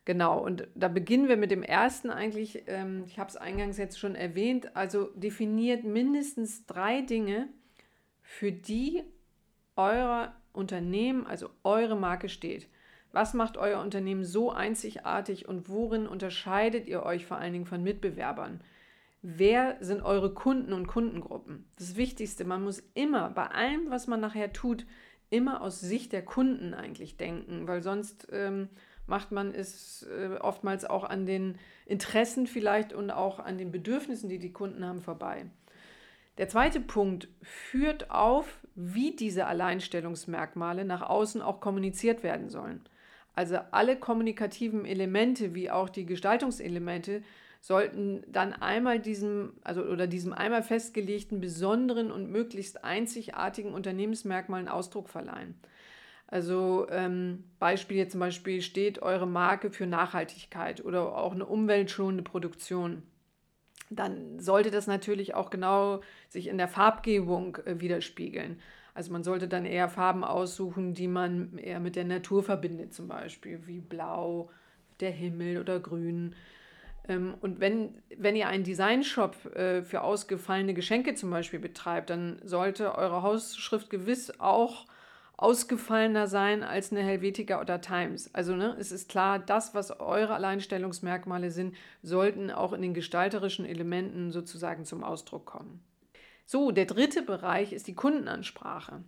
Genau, 0.05 0.39
und 0.39 0.69
da 0.77 0.87
beginnen 0.87 1.29
wir 1.29 1.37
mit 1.37 1.51
dem 1.51 1.65
ersten 1.65 2.11
eigentlich, 2.11 2.63
ähm, 2.69 3.03
ich 3.09 3.19
habe 3.19 3.29
es 3.29 3.37
eingangs 3.37 3.77
jetzt 3.77 3.99
schon 3.99 4.15
erwähnt, 4.15 4.77
also 4.77 5.11
definiert 5.17 5.83
mindestens 5.83 6.65
drei 6.65 7.01
Dinge, 7.01 7.49
für 8.23 8.53
die 8.53 9.03
euer 9.75 10.33
Unternehmen, 10.53 11.27
also 11.27 11.51
eure 11.65 11.97
Marke 11.97 12.29
steht. 12.29 12.69
Was 13.17 13.33
macht 13.33 13.57
euer 13.57 13.81
Unternehmen 13.81 14.27
so 14.27 14.53
einzigartig 14.53 15.49
und 15.49 15.71
worin 15.71 16.07
unterscheidet 16.07 16.87
ihr 16.87 17.03
euch 17.03 17.25
vor 17.25 17.39
allen 17.39 17.55
Dingen 17.55 17.65
von 17.65 17.83
Mitbewerbern? 17.83 18.61
Wer 19.23 19.79
sind 19.81 20.03
eure 20.03 20.35
Kunden 20.35 20.75
und 20.75 20.87
Kundengruppen? 20.87 21.65
Das 21.79 21.97
Wichtigste, 21.97 22.45
man 22.45 22.63
muss 22.63 22.83
immer 22.93 23.31
bei 23.31 23.47
allem, 23.47 23.89
was 23.89 24.07
man 24.07 24.21
nachher 24.21 24.53
tut, 24.53 24.85
immer 25.31 25.63
aus 25.63 25.81
Sicht 25.81 26.13
der 26.13 26.27
Kunden 26.27 26.75
eigentlich 26.75 27.17
denken, 27.17 27.67
weil 27.67 27.83
sonst 27.83 28.29
ähm, 28.33 28.69
macht 29.07 29.33
man 29.33 29.55
es 29.55 30.03
äh, 30.03 30.37
oftmals 30.39 30.85
auch 30.85 31.05
an 31.05 31.25
den 31.25 31.57
Interessen 31.87 32.47
vielleicht 32.47 32.93
und 32.93 33.11
auch 33.11 33.39
an 33.39 33.57
den 33.57 33.73
Bedürfnissen, 33.73 34.29
die 34.29 34.39
die 34.39 34.53
Kunden 34.53 34.85
haben, 34.85 35.01
vorbei. 35.01 35.47
Der 36.37 36.51
zweite 36.51 36.81
Punkt 36.81 37.29
führt 37.41 38.11
auf, 38.11 38.61
wie 38.75 39.17
diese 39.17 39.47
Alleinstellungsmerkmale 39.47 40.85
nach 40.85 41.01
außen 41.01 41.41
auch 41.41 41.63
kommuniziert 41.63 42.23
werden 42.23 42.51
sollen. 42.51 42.87
Also 43.37 43.59
alle 43.71 43.97
kommunikativen 43.97 44.87
Elemente 44.87 45.55
wie 45.55 45.71
auch 45.71 45.91
die 45.91 46.07
Gestaltungselemente 46.07 47.23
sollten 47.61 48.25
dann 48.29 48.55
einmal 48.55 48.99
diesem, 48.99 49.53
also 49.63 49.83
oder 49.83 50.07
diesem 50.07 50.33
einmal 50.33 50.63
festgelegten 50.63 51.41
besonderen 51.41 52.11
und 52.11 52.31
möglichst 52.31 52.83
einzigartigen 52.83 53.75
Unternehmensmerkmalen 53.75 54.69
Ausdruck 54.69 55.11
verleihen. 55.11 55.55
Also 56.29 56.87
ähm, 56.91 57.45
Beispiel 57.59 57.99
jetzt 57.99 58.13
zum 58.13 58.21
Beispiel 58.21 58.63
steht 58.63 59.03
eure 59.03 59.27
Marke 59.27 59.71
für 59.71 59.87
Nachhaltigkeit 59.87 60.85
oder 60.85 61.17
auch 61.17 61.35
eine 61.35 61.47
umweltschonende 61.47 62.23
Produktion. 62.23 63.03
Dann 63.91 64.41
sollte 64.41 64.71
das 64.71 64.87
natürlich 64.87 65.35
auch 65.35 65.51
genau 65.51 66.01
sich 66.29 66.49
in 66.49 66.59
der 66.59 66.69
Farbgebung 66.69 67.59
äh, 67.65 67.81
widerspiegeln. 67.81 68.61
Also 68.95 69.13
man 69.13 69.23
sollte 69.23 69.47
dann 69.47 69.67
eher 69.67 69.89
Farben 69.89 70.25
aussuchen, 70.25 70.95
die 70.95 71.09
man 71.09 71.59
eher 71.59 71.81
mit 71.81 71.97
der 71.97 72.05
Natur 72.05 72.43
verbindet, 72.43 72.95
zum 72.95 73.09
Beispiel 73.09 73.61
wie 73.67 73.81
Blau, 73.81 74.51
der 75.01 75.11
Himmel 75.11 75.61
oder 75.61 75.79
Grün. 75.81 76.35
Ähm, 77.09 77.35
und 77.41 77.61
wenn, 77.61 78.03
wenn 78.17 78.37
ihr 78.37 78.49
einen 78.49 78.65
Designshop 78.65 79.55
äh, 79.55 79.83
für 79.83 80.03
ausgefallene 80.03 80.75
Geschenke 80.75 81.15
zum 81.15 81.31
Beispiel 81.31 81.61
betreibt, 81.61 82.11
dann 82.11 82.41
sollte 82.43 82.97
eure 82.97 83.23
Hausschrift 83.23 83.91
gewiss 83.91 84.41
auch 84.41 84.87
ausgefallener 85.37 86.27
sein 86.27 86.63
als 86.63 86.93
eine 86.93 87.03
Helvetica 87.03 87.61
oder 87.61 87.81
Times. 87.81 88.35
Also 88.35 88.57
ne, 88.57 88.77
es 88.79 88.91
ist 88.91 89.09
klar, 89.09 89.39
das, 89.39 89.75
was 89.75 90.01
eure 90.01 90.35
Alleinstellungsmerkmale 90.35 91.51
sind, 91.51 91.75
sollten 92.03 92.51
auch 92.51 92.73
in 92.73 92.83
den 92.83 92.95
gestalterischen 92.95 93.67
Elementen 93.67 94.33
sozusagen 94.33 94.85
zum 94.85 95.05
Ausdruck 95.05 95.45
kommen. 95.45 95.83
So, 96.47 96.71
der 96.71 96.87
dritte 96.87 97.23
Bereich 97.23 97.73
ist 97.73 97.87
die 97.87 97.95
Kundenansprache. 97.95 99.03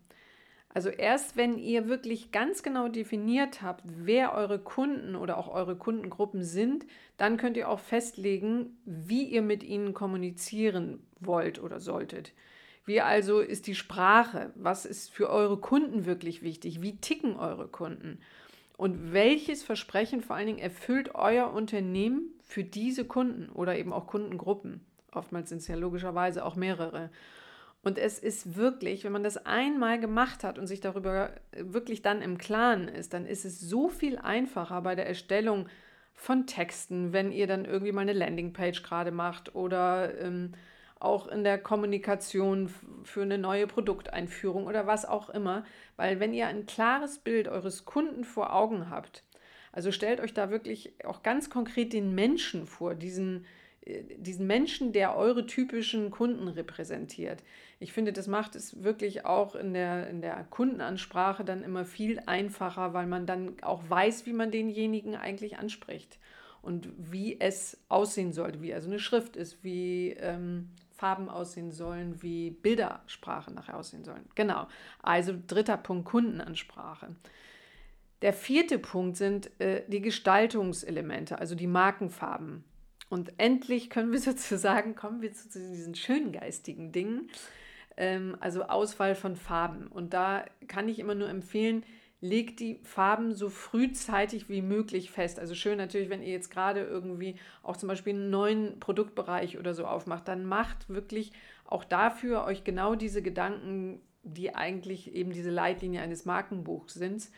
Also 0.75 0.91
erst 0.91 1.37
wenn 1.37 1.57
ihr 1.57 1.89
wirklich 1.89 2.31
ganz 2.31 2.63
genau 2.63 2.89
definiert 2.89 3.63
habt, 3.63 3.83
wer 3.87 4.35
eure 4.35 4.59
Kunden 4.59 5.17
oder 5.17 5.39
auch 5.39 5.49
eure 5.49 5.77
Kundengruppen 5.77 6.43
sind, 6.45 6.85
dann 7.17 7.39
könnt 7.39 7.57
ihr 7.57 7.71
auch 7.71 7.81
festlegen, 7.81 8.77
wie 8.85 9.25
ihr 9.25 9.41
mit 9.43 9.63
ihnen 9.63 9.95
kommunizieren 9.95 11.07
wollt 11.21 11.61
oder 11.63 11.81
solltet. 11.81 12.33
Wie 12.89 13.03
also 13.03 13.41
ist 13.41 13.67
die 13.67 13.75
Sprache? 13.75 14.51
Was 14.55 14.87
ist 14.87 15.11
für 15.11 15.29
eure 15.29 15.59
Kunden 15.59 16.07
wirklich 16.07 16.41
wichtig? 16.41 16.81
Wie 16.81 16.97
ticken 16.97 17.37
eure 17.37 17.69
Kunden? 17.69 18.19
Und 18.79 19.13
welches 19.13 19.63
Versprechen 19.63 20.23
vor 20.23 20.37
allen 20.37 20.47
Dingen 20.47 20.59
erfüllt 20.59 21.15
euer 21.15 21.53
Unternehmen 21.53 22.31
für 22.41 22.65
diese 22.65 23.05
Kunden 23.05 23.51
oder 23.51 23.77
eben 23.77 23.93
auch 23.93 24.07
Kundengruppen? 24.07 24.81
Oftmals 25.13 25.51
sind 25.51 25.59
es 25.59 25.69
ja 25.69 25.77
logischerweise 25.77 26.43
auch 26.43 26.57
mehrere. 26.57 27.11
Und 27.83 27.99
es 27.99 28.19
ist 28.19 28.57
wirklich, 28.57 29.05
wenn 29.05 29.13
man 29.13 29.23
das 29.23 29.45
einmal 29.45 30.01
gemacht 30.01 30.43
hat 30.43 30.59
und 30.59 30.67
sich 30.67 30.81
darüber 30.81 31.33
wirklich 31.59 32.01
dann 32.01 32.23
im 32.23 32.39
Klaren 32.39 32.89
ist, 32.89 33.13
dann 33.13 33.27
ist 33.27 33.45
es 33.45 33.61
so 33.61 33.91
viel 33.91 34.17
einfacher 34.17 34.81
bei 34.81 34.95
der 34.95 35.07
Erstellung 35.07 35.69
von 36.15 36.47
Texten, 36.47 37.13
wenn 37.13 37.33
ihr 37.33 37.47
dann 37.47 37.67
irgendwie 37.67 37.93
mal 37.93 38.01
eine 38.01 38.15
Landingpage 38.15 38.83
gerade 38.83 39.11
macht 39.11 39.55
oder 39.55 40.19
ähm, 40.23 40.55
auch 41.01 41.27
in 41.29 41.45
der 41.45 41.59
Kommunikation 41.59 42.73
für 43.05 43.23
eine 43.23 43.39
neue 43.39 43.67
Produkteinführung 43.67 44.67
oder 44.67 44.87
was 44.87 45.05
auch 45.05 45.31
immer. 45.31 45.65
Weil 45.97 46.21
wenn 46.21 46.35
ihr 46.35 46.47
ein 46.47 46.67
klares 46.67 47.19
Bild 47.19 47.49
eures 47.49 47.85
Kunden 47.85 48.25
vor 48.25 48.55
Augen 48.55 48.91
habt, 48.91 49.25
also 49.73 49.93
stellt 49.93 50.21
euch 50.21 50.35
da 50.35 50.51
wirklich 50.51 50.93
auch 51.05 51.23
ganz 51.23 51.51
konkret 51.51 51.93
den 51.93 52.15
Menschen 52.15 52.67
vor, 52.67 52.95
diesen, 52.95 53.47
diesen 54.17 54.47
Menschen, 54.47 54.93
der 54.93 55.17
eure 55.17 55.47
typischen 55.47 56.11
Kunden 56.11 56.49
repräsentiert. 56.49 57.43
Ich 57.79 57.93
finde, 57.93 58.13
das 58.13 58.27
macht 58.27 58.57
es 58.57 58.83
wirklich 58.83 59.25
auch 59.25 59.55
in 59.55 59.73
der, 59.73 60.09
in 60.09 60.21
der 60.21 60.45
Kundenansprache 60.51 61.45
dann 61.45 61.63
immer 61.63 61.85
viel 61.85 62.21
einfacher, 62.27 62.93
weil 62.93 63.07
man 63.07 63.27
dann 63.27 63.57
auch 63.63 63.89
weiß, 63.89 64.27
wie 64.27 64.33
man 64.33 64.51
denjenigen 64.51 65.15
eigentlich 65.15 65.59
anspricht 65.59 66.19
und 66.61 66.89
wie 66.97 67.41
es 67.41 67.79
aussehen 67.89 68.33
sollte, 68.33 68.61
wie 68.61 68.75
also 68.75 68.89
eine 68.89 68.99
Schrift 68.99 69.37
ist, 69.37 69.63
wie 69.63 70.11
ähm, 70.19 70.71
Farben 70.99 71.29
aussehen 71.29 71.71
sollen, 71.71 72.23
wie 72.23 72.51
Bildersprache 72.51 73.53
nachher 73.53 73.77
aussehen 73.77 74.05
sollen. 74.05 74.29
Genau. 74.35 74.67
Also 75.01 75.33
dritter 75.47 75.77
Punkt, 75.77 76.07
Kundenansprache. 76.07 77.15
Der 78.21 78.33
vierte 78.33 78.81
Punkt 78.81 79.17
sind 79.17 79.49
äh, 79.61 79.85
die 79.87 80.01
Gestaltungselemente, 80.01 81.39
also 81.39 81.55
die 81.55 81.69
Markenfarben. 81.69 82.65
Und 83.09 83.33
endlich 83.39 83.91
können 83.91 84.11
wir 84.11 84.19
sozusagen, 84.21 84.97
kommen 84.97 85.23
wir 85.23 85.33
zu, 85.33 85.49
diesen 85.49 85.95
schönen 85.95 86.33
geistigen 86.33 86.91
Dingen, 86.91 87.31
ähm, 87.97 88.37
also 88.41 88.65
Auswahl 88.65 89.15
von 89.15 89.37
Farben. 89.37 89.87
Und 89.87 90.15
da 90.15 90.45
kann 90.67 90.89
ich 90.89 90.99
immer 90.99 91.15
nur 91.15 91.29
empfehlen, 91.29 91.85
legt 92.21 92.59
die 92.61 92.81
Farben 92.83 93.33
so 93.33 93.49
frühzeitig 93.49 94.49
wie 94.49 94.63
möglich 94.63 95.11
fest. 95.11 95.39
Also 95.39 95.55
schön 95.55 95.79
natürlich, 95.79 96.11
wenn 96.11 96.23
ihr 96.23 96.33
jetzt 96.33 96.51
gerade 96.51 96.81
irgendwie 96.81 97.37
auch 97.63 97.77
zum 97.77 97.89
Beispiel 97.89 98.15
einen 98.15 98.31
neuen 98.31 98.81
Produktbereich 98.81 99.59
oder 99.59 99.73
so 99.73 99.87
aufmacht, 99.87 100.27
dann 100.27 100.45
macht 100.45 100.89
wirklich 100.89 101.33
auch 101.65 101.85
dafür 101.85 102.45
euch 102.45 102.65
genau 102.65 102.97
diese 102.97 103.23
Gedanken, 103.23 104.01
die 104.23 104.55
eigentlich 104.55 105.15
eben 105.15 105.31
diese 105.31 105.51
Leitlinie 105.51 106.03
eines 106.03 106.25
Markenbuchs 106.25 106.95
sind. 106.95 107.29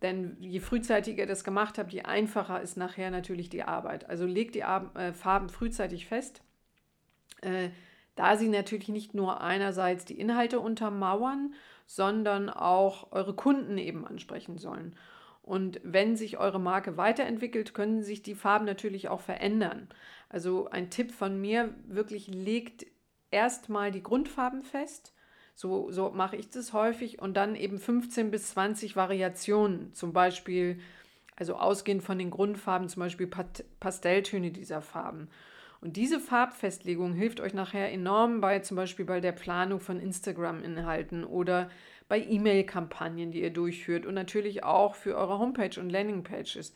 Denn 0.00 0.36
je 0.40 0.60
frühzeitiger 0.60 1.24
ihr 1.24 1.28
das 1.28 1.44
gemacht 1.44 1.76
habt, 1.76 1.92
je 1.92 2.02
einfacher 2.02 2.62
ist 2.62 2.76
nachher 2.76 3.10
natürlich 3.10 3.50
die 3.50 3.64
Arbeit. 3.64 4.08
Also 4.08 4.26
legt 4.26 4.54
die 4.54 4.60
äh, 4.60 5.12
Farben 5.12 5.48
frühzeitig 5.48 6.06
fest, 6.06 6.42
äh, 7.42 7.70
da 8.14 8.36
sie 8.36 8.48
natürlich 8.48 8.88
nicht 8.88 9.14
nur 9.14 9.40
einerseits 9.40 10.04
die 10.04 10.18
Inhalte 10.18 10.60
untermauern, 10.60 11.54
sondern 11.90 12.50
auch 12.50 13.10
eure 13.10 13.34
Kunden 13.34 13.76
eben 13.76 14.06
ansprechen 14.06 14.58
sollen. 14.58 14.94
Und 15.42 15.80
wenn 15.82 16.14
sich 16.14 16.38
eure 16.38 16.60
Marke 16.60 16.96
weiterentwickelt, 16.96 17.74
können 17.74 18.04
sich 18.04 18.22
die 18.22 18.36
Farben 18.36 18.64
natürlich 18.64 19.08
auch 19.08 19.20
verändern. 19.20 19.88
Also 20.28 20.70
ein 20.70 20.90
Tipp 20.90 21.10
von 21.10 21.40
mir, 21.40 21.74
wirklich 21.88 22.28
legt 22.28 22.86
erstmal 23.32 23.90
die 23.90 24.04
Grundfarben 24.04 24.62
fest. 24.62 25.12
So, 25.56 25.90
so 25.90 26.10
mache 26.10 26.36
ich 26.36 26.48
das 26.48 26.72
häufig 26.72 27.20
und 27.20 27.36
dann 27.36 27.56
eben 27.56 27.80
15 27.80 28.30
bis 28.30 28.50
20 28.50 28.94
Variationen. 28.94 29.92
Zum 29.92 30.12
Beispiel, 30.12 30.78
also 31.34 31.56
ausgehend 31.56 32.04
von 32.04 32.18
den 32.18 32.30
Grundfarben, 32.30 32.88
zum 32.88 33.00
Beispiel 33.00 33.28
Pastelltöne 33.80 34.52
dieser 34.52 34.80
Farben. 34.80 35.28
Und 35.80 35.96
diese 35.96 36.20
Farbfestlegung 36.20 37.14
hilft 37.14 37.40
euch 37.40 37.54
nachher 37.54 37.90
enorm 37.90 38.40
bei 38.40 38.58
zum 38.58 38.76
Beispiel 38.76 39.06
bei 39.06 39.20
der 39.20 39.32
Planung 39.32 39.80
von 39.80 39.98
Instagram-Inhalten 39.98 41.24
oder 41.24 41.70
bei 42.08 42.20
E-Mail-Kampagnen, 42.22 43.30
die 43.30 43.40
ihr 43.40 43.52
durchführt 43.52 44.04
und 44.04 44.14
natürlich 44.14 44.62
auch 44.62 44.94
für 44.94 45.16
eure 45.16 45.38
Homepage 45.38 45.80
und 45.80 45.88
Landingpages. 45.88 46.74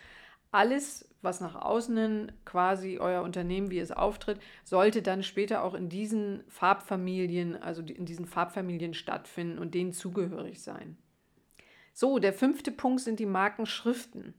Alles, 0.53 1.09
was 1.21 1.41
nach 1.41 1.57
außen 1.57 1.97
hin 1.97 2.33
quasi 2.45 2.99
euer 2.99 3.23
Unternehmen, 3.23 3.71
wie 3.71 3.81
es 3.81 3.91
auftritt, 3.91 4.39
sollte 4.63 5.03
dann 5.03 5.23
später 5.23 5.65
auch 5.65 5.75
in 5.75 5.89
diesen 5.89 6.45
Farbfamilien, 6.49 7.61
also 7.61 7.83
in 7.83 8.07
diesen 8.07 8.25
Farbfamilien 8.25 8.95
stattfinden 8.95 9.59
und 9.59 9.75
denen 9.75 9.93
zugehörig 9.93 10.63
sein. 10.63 10.97
So, 11.93 12.19
der 12.21 12.33
fünfte 12.33 12.71
Punkt 12.71 13.01
sind 13.01 13.19
die 13.19 13.27
Markenschriften. 13.27 14.35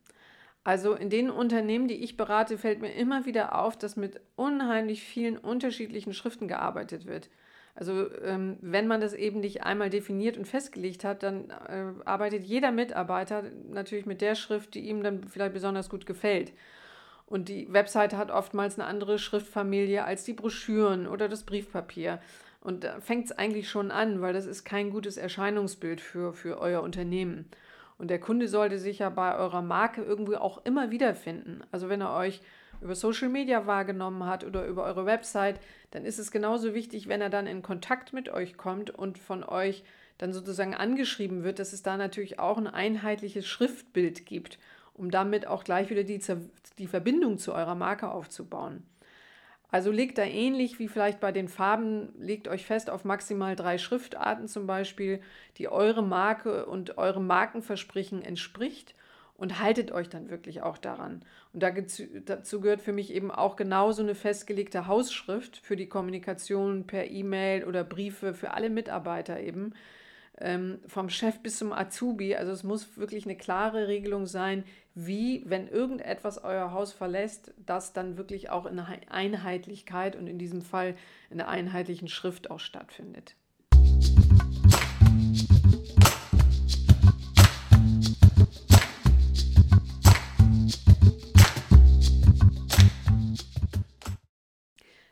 Also 0.66 0.96
in 0.96 1.12
den 1.12 1.30
Unternehmen, 1.30 1.88
die 1.88 2.04
ich 2.04 2.18
berate, 2.18 2.58
fällt 2.58 2.82
mir 2.82 2.92
immer 2.92 3.28
wieder 3.28 3.54
auf, 3.54 3.78
dass 3.78 3.96
mit 3.96 4.20
unheimlich 4.36 5.04
vielen 5.04 5.38
unterschiedlichen 5.38 6.12
Schriften 6.12 6.48
gearbeitet 6.48 7.06
wird. 7.06 7.30
Also 7.76 8.10
ähm, 8.24 8.58
wenn 8.62 8.88
man 8.88 9.00
das 9.00 9.14
eben 9.14 9.42
nicht 9.42 9.64
einmal 9.64 9.92
definiert 9.92 10.38
und 10.38 10.48
festgelegt 10.48 11.04
hat, 11.04 11.22
dann 11.22 11.52
äh, 11.52 11.94
arbeitet 12.04 12.46
jeder 12.46 12.72
Mitarbeiter 12.72 13.44
natürlich 13.70 14.08
mit 14.08 14.22
der 14.22 14.34
Schrift, 14.34 14.74
die 14.74 14.90
ihm 14.90 15.04
dann 15.04 15.28
vielleicht 15.28 15.54
besonders 15.54 15.88
gut 15.88 16.08
gefällt. 16.08 16.52
Und 17.28 17.48
die 17.48 17.72
Webseite 17.72 18.18
hat 18.18 18.32
oftmals 18.32 18.80
eine 18.80 18.88
andere 18.88 19.20
Schriftfamilie 19.20 20.04
als 20.04 20.24
die 20.24 20.34
Broschüren 20.34 21.06
oder 21.06 21.30
das 21.30 21.44
Briefpapier. 21.44 22.20
Und 22.60 22.84
da 22.84 23.00
fängt 23.02 23.26
es 23.26 23.32
eigentlich 23.32 23.70
schon 23.70 23.92
an, 23.92 24.20
weil 24.20 24.34
das 24.34 24.48
ist 24.48 24.64
kein 24.64 24.90
gutes 24.90 25.18
Erscheinungsbild 25.18 26.02
für, 26.02 26.34
für 26.34 26.60
euer 26.60 26.82
Unternehmen. 26.82 27.52
Und 27.98 28.10
der 28.10 28.20
Kunde 28.20 28.48
sollte 28.48 28.78
sich 28.78 29.00
ja 29.00 29.10
bei 29.10 29.38
eurer 29.38 29.62
Marke 29.62 30.04
irgendwie 30.04 30.36
auch 30.36 30.66
immer 30.66 30.92
wiederfinden. 30.92 31.64
Also 31.72 31.90
wenn 31.90 32.02
er 32.02 32.16
euch 32.16 32.42
über 32.82 32.96
Social 32.96 33.30
Media 33.30 33.68
wahrgenommen 33.68 34.26
hat 34.26 34.44
oder 34.44 34.66
über 34.66 34.84
eure 34.84 35.06
Website, 35.06 35.60
dann 35.92 36.06
ist 36.06 36.20
es 36.20 36.32
genauso 36.32 36.74
wichtig, 36.74 37.08
wenn 37.08 37.22
er 37.22 37.30
dann 37.30 37.48
in 37.48 37.62
Kontakt 37.62 38.12
mit 38.12 38.30
euch 38.30 38.58
kommt 38.58 38.90
und 38.90 39.18
von 39.18 39.44
euch 39.44 39.84
dann 40.18 40.34
sozusagen 40.34 40.76
angeschrieben 40.76 41.44
wird, 41.44 41.60
dass 41.60 41.74
es 41.74 41.84
da 41.84 41.98
natürlich 41.98 42.40
auch 42.40 42.58
ein 42.58 42.68
einheitliches 42.68 43.46
Schriftbild 43.46 44.26
gibt, 44.26 44.60
um 44.94 45.12
damit 45.12 45.48
auch 45.48 45.64
gleich 45.64 45.90
wieder 45.90 46.04
die, 46.04 46.22
die 46.78 46.88
Verbindung 46.88 47.38
zu 47.38 47.54
eurer 47.54 47.76
Marke 47.76 48.10
aufzubauen. 48.10 48.84
Also 49.72 49.92
legt 49.92 50.18
da 50.18 50.24
ähnlich 50.24 50.80
wie 50.80 50.88
vielleicht 50.88 51.20
bei 51.20 51.32
den 51.32 51.48
Farben, 51.48 52.10
legt 52.20 52.48
euch 52.48 52.66
fest 52.66 52.90
auf 52.90 53.04
maximal 53.04 53.56
drei 53.56 53.78
Schriftarten 53.78 54.48
zum 54.48 54.68
Beispiel, 54.68 55.22
die 55.58 55.68
eure 55.68 56.04
Marke 56.04 56.66
und 56.66 56.98
eurem 56.98 57.28
Markenversprechen 57.28 58.22
entspricht 58.22 58.96
und 59.38 59.60
haltet 59.60 59.92
euch 59.92 60.08
dann 60.08 60.30
wirklich 60.30 60.62
auch 60.62 60.78
daran. 60.78 61.26
Und 61.52 61.64
dazu 61.64 62.62
gehört 62.62 62.82
für 62.82 62.94
mich 62.94 63.14
eben 63.14 63.32
auch 63.32 63.56
genauso 63.56 64.02
eine 64.02 64.16
festgelegte 64.16 64.88
Hausschrift 64.88 65.58
für 65.58 65.76
die 65.76 65.90
Kommunikation 65.90 66.88
per 66.88 67.10
E-Mail 67.10 67.66
oder 67.66 67.84
Briefe 67.84 68.34
für 68.34 68.52
alle 68.52 68.70
Mitarbeiter 68.70 69.40
eben, 69.40 69.74
ähm, 70.40 70.80
vom 70.88 71.10
Chef 71.10 71.40
bis 71.40 71.58
zum 71.58 71.72
Azubi. 71.72 72.36
Also 72.36 72.52
es 72.52 72.64
muss 72.64 72.98
wirklich 72.98 73.26
eine 73.26 73.38
klare 73.38 73.88
Regelung 73.88 74.28
sein, 74.28 74.64
wie, 74.94 75.44
wenn 75.46 75.68
irgendetwas 75.68 76.44
euer 76.44 76.72
Haus 76.72 76.94
verlässt, 76.94 77.54
das 77.66 77.94
dann 77.94 78.18
wirklich 78.18 78.50
auch 78.50 78.66
in 78.66 78.80
Einheitlichkeit 78.80 80.16
und 80.16 80.28
in 80.28 80.38
diesem 80.38 80.62
Fall 80.62 80.96
in 81.30 81.38
der 81.38 81.50
einheitlichen 81.50 82.08
Schrift 82.08 82.50
auch 82.50 82.60
stattfindet. 82.60 83.36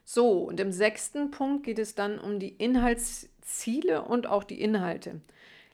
So, 0.06 0.44
und 0.44 0.60
im 0.60 0.72
sechsten 0.72 1.32
Punkt 1.32 1.64
geht 1.64 1.80
es 1.80 1.96
dann 1.96 2.20
um 2.20 2.40
die 2.40 2.56
Inhaltsziele 3.64 4.04
und 4.04 4.28
auch 4.28 4.44
die 4.44 4.62
Inhalte. 4.62 5.22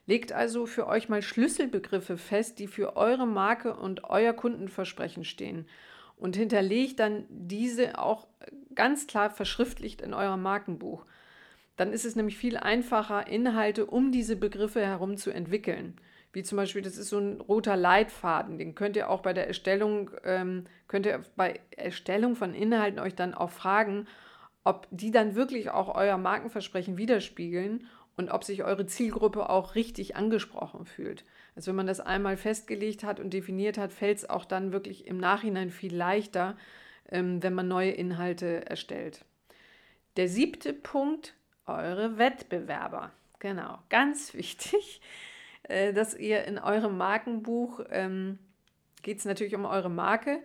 Legt 0.06 0.32
also 0.32 0.66
für 0.66 0.86
euch 0.86 1.08
mal 1.08 1.22
Schlüsselbegriffe 1.22 2.16
fest, 2.16 2.58
die 2.58 2.66
für 2.66 2.96
eure 2.96 3.26
Marke 3.26 3.74
und 3.74 4.04
euer 4.04 4.32
Kundenversprechen 4.32 5.24
stehen 5.24 5.66
und 6.16 6.36
hinterlegt 6.36 6.98
dann 6.98 7.26
diese 7.28 7.98
auch 7.98 8.26
ganz 8.74 9.06
klar 9.06 9.30
verschriftlicht 9.30 10.00
in 10.00 10.14
eurem 10.14 10.42
Markenbuch. 10.42 11.06
Dann 11.76 11.92
ist 11.92 12.04
es 12.04 12.16
nämlich 12.16 12.36
viel 12.36 12.56
einfacher, 12.56 13.26
Inhalte 13.26 13.86
um 13.86 14.12
diese 14.12 14.36
Begriffe 14.36 14.84
herum 14.84 15.16
zu 15.16 15.30
entwickeln. 15.30 15.96
Wie 16.32 16.42
zum 16.42 16.56
Beispiel, 16.56 16.82
das 16.82 16.96
ist 16.96 17.08
so 17.08 17.18
ein 17.18 17.40
roter 17.40 17.76
Leitfaden, 17.76 18.58
den 18.58 18.74
könnt 18.74 18.96
ihr 18.96 19.10
auch 19.10 19.20
bei 19.20 19.32
der 19.32 19.48
Erstellung, 19.48 20.10
ähm, 20.24 20.64
könnt 20.86 21.06
ihr 21.06 21.22
bei 21.36 21.60
Erstellung 21.76 22.36
von 22.36 22.54
Inhalten 22.54 23.00
euch 23.00 23.14
dann 23.14 23.34
auch 23.34 23.50
fragen, 23.50 24.06
ob 24.64 24.86
die 24.90 25.10
dann 25.10 25.34
wirklich 25.34 25.70
auch 25.70 25.94
euer 25.94 26.18
Markenversprechen 26.18 26.96
widerspiegeln 26.96 27.86
und 28.16 28.30
ob 28.30 28.44
sich 28.44 28.64
eure 28.64 28.86
Zielgruppe 28.86 29.48
auch 29.48 29.74
richtig 29.74 30.16
angesprochen 30.16 30.84
fühlt. 30.84 31.24
Also 31.56 31.70
wenn 31.70 31.76
man 31.76 31.86
das 31.86 32.00
einmal 32.00 32.36
festgelegt 32.36 33.02
hat 33.02 33.20
und 33.20 33.32
definiert 33.32 33.78
hat, 33.78 33.92
fällt 33.92 34.18
es 34.18 34.28
auch 34.28 34.44
dann 34.44 34.72
wirklich 34.72 35.06
im 35.06 35.18
Nachhinein 35.18 35.70
viel 35.70 35.94
leichter, 35.94 36.56
ähm, 37.08 37.42
wenn 37.42 37.54
man 37.54 37.68
neue 37.68 37.92
Inhalte 37.92 38.68
erstellt. 38.68 39.24
Der 40.16 40.28
siebte 40.28 40.72
Punkt, 40.72 41.34
eure 41.66 42.18
Wettbewerber. 42.18 43.10
Genau, 43.38 43.78
ganz 43.88 44.34
wichtig, 44.34 45.00
äh, 45.62 45.92
dass 45.92 46.14
ihr 46.14 46.44
in 46.44 46.58
eurem 46.58 46.98
Markenbuch, 46.98 47.80
ähm, 47.90 48.38
geht 49.02 49.18
es 49.18 49.24
natürlich 49.24 49.54
um 49.54 49.64
eure 49.64 49.88
Marke, 49.88 50.40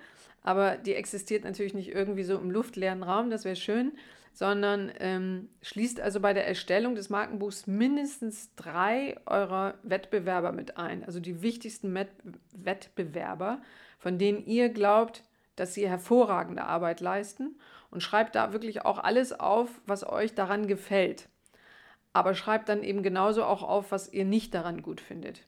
aber 0.46 0.78
die 0.78 0.94
existiert 0.94 1.44
natürlich 1.44 1.74
nicht 1.74 1.90
irgendwie 1.90 2.24
so 2.24 2.38
im 2.38 2.52
luftleeren 2.52 3.02
Raum, 3.02 3.32
das 3.32 3.46
wäre 3.46 3.56
schön, 3.56 3.94
sondern 4.32 4.92
ähm, 5.00 5.50
schließt 5.64 6.00
also 6.00 6.20
bei 6.20 6.34
der 6.34 6.48
Erstellung 6.48 6.94
des 6.94 7.10
Markenbuchs 7.10 7.66
mindestens 7.66 8.54
drei 8.56 9.18
eurer 9.26 9.74
Wettbewerber 9.82 10.52
mit 10.52 10.78
ein. 10.78 11.04
Also 11.04 11.20
die 11.20 11.42
wichtigsten 11.42 11.92
Met 11.92 12.10
Wettbewerber, 12.52 13.60
von 13.98 14.20
denen 14.20 14.46
ihr 14.46 14.70
glaubt, 14.70 15.24
dass 15.56 15.74
sie 15.74 15.90
hervorragende 15.90 16.64
Arbeit 16.64 17.00
leisten 17.00 17.58
und 17.90 18.02
schreibt 18.02 18.36
da 18.36 18.54
wirklich 18.54 18.86
auch 18.86 19.00
alles 19.00 19.40
auf, 19.40 19.70
was 19.88 20.08
euch 20.08 20.36
daran 20.36 20.68
gefällt. 20.68 21.28
Aber 22.14 22.36
schreibt 22.36 22.70
dann 22.70 22.84
eben 22.84 23.02
genauso 23.02 23.44
auch 23.46 23.64
auf, 23.64 23.92
was 23.92 24.14
ihr 24.14 24.26
nicht 24.26 24.54
daran 24.54 24.84
gut 24.84 25.02
findet. 25.02 25.48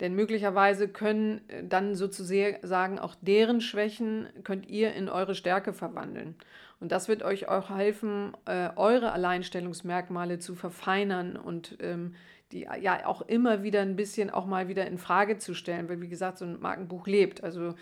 Denn 0.00 0.14
möglicherweise 0.14 0.88
können 0.88 1.48
äh, 1.48 1.64
dann 1.64 1.94
sozusagen 1.94 2.98
auch 2.98 3.14
deren 3.20 3.60
Schwächen 3.60 4.28
könnt 4.44 4.68
ihr 4.68 4.92
in 4.94 5.08
eure 5.08 5.34
Stärke 5.34 5.72
verwandeln. 5.72 6.34
Und 6.80 6.92
das 6.92 7.08
wird 7.08 7.22
euch 7.22 7.48
auch 7.48 7.70
helfen, 7.70 8.36
äh, 8.44 8.68
eure 8.76 9.12
Alleinstellungsmerkmale 9.12 10.38
zu 10.38 10.54
verfeinern 10.54 11.36
und 11.36 11.78
ähm, 11.80 12.14
die 12.52 12.68
ja 12.80 13.06
auch 13.06 13.22
immer 13.22 13.62
wieder 13.62 13.80
ein 13.80 13.96
bisschen 13.96 14.30
auch 14.30 14.46
mal 14.46 14.68
wieder 14.68 14.86
in 14.86 14.98
Frage 14.98 15.38
zu 15.38 15.54
stellen, 15.54 15.88
weil 15.88 16.00
wie 16.00 16.08
gesagt, 16.08 16.38
so 16.38 16.44
ein 16.44 16.60
Markenbuch 16.60 17.06
lebt. 17.06 17.42
Also 17.42 17.74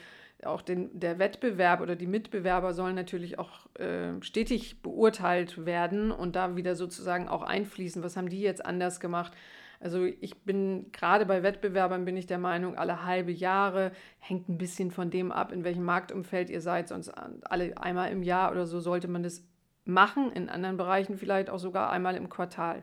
auch 0.44 0.62
den, 0.62 0.98
der 0.98 1.18
Wettbewerb 1.18 1.81
oder 1.81 1.96
die 1.96 2.07
Mitbewerber 2.07 2.72
sollen 2.72 2.94
natürlich 2.94 3.38
auch 3.38 3.66
äh, 3.77 4.20
stetig 4.20 4.83
beurteilt 4.83 5.66
werden 5.66 6.11
und 6.11 6.37
da 6.37 6.57
wieder 6.57 6.77
sozusagen 6.77 7.29
auch 7.29 7.42
einfließen. 7.42 8.03
Was 8.03 8.16
haben 8.16 8.29
die 8.29 8.40
jetzt 8.40 8.64
anders 8.64 9.00
gemacht? 9.00 9.33
Also 9.85 10.03
ich 10.03 10.35
bin 10.44 10.90
gerade 10.92 11.27
bei 11.27 11.42
Wettbewerbern 11.42 12.07
bin 12.07 12.16
ich 12.16 12.27
der 12.27 12.38
Meinung, 12.38 12.79
alle 12.79 13.05
halbe 13.05 13.33
Jahre 13.33 13.92
hängt 14.18 14.49
ein 14.49 14.57
bisschen 14.57 14.90
von 14.90 15.11
dem 15.11 15.31
ab, 15.31 15.53
in 15.53 15.62
welchem 15.62 15.85
Marktumfeld 15.85 16.49
ihr 16.49 16.62
seid. 16.62 16.88
Sonst 16.88 17.11
alle 17.11 17.77
einmal 17.77 18.11
im 18.11 18.23
Jahr 18.23 18.51
oder 18.51 18.66
so 18.66 18.81
sollte 18.81 19.09
man 19.09 19.23
das 19.23 19.44
machen. 19.85 20.33
In 20.33 20.49
anderen 20.49 20.79
Bereichen 20.79 21.18
vielleicht 21.18 21.51
auch 21.51 21.59
sogar 21.59 21.92
einmal 21.92 22.16
im 22.16 22.31
Quartal. 22.31 22.83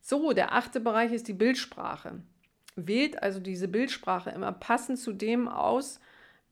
So, 0.00 0.32
der 0.32 0.54
achte 0.54 0.78
Bereich 0.78 1.12
ist 1.12 1.26
die 1.26 1.32
Bildsprache. 1.32 2.22
Wählt 2.76 3.20
also 3.20 3.40
diese 3.40 3.66
Bildsprache 3.66 4.30
immer 4.30 4.52
passend 4.52 5.00
zu 5.00 5.12
dem 5.12 5.48
aus, 5.48 5.98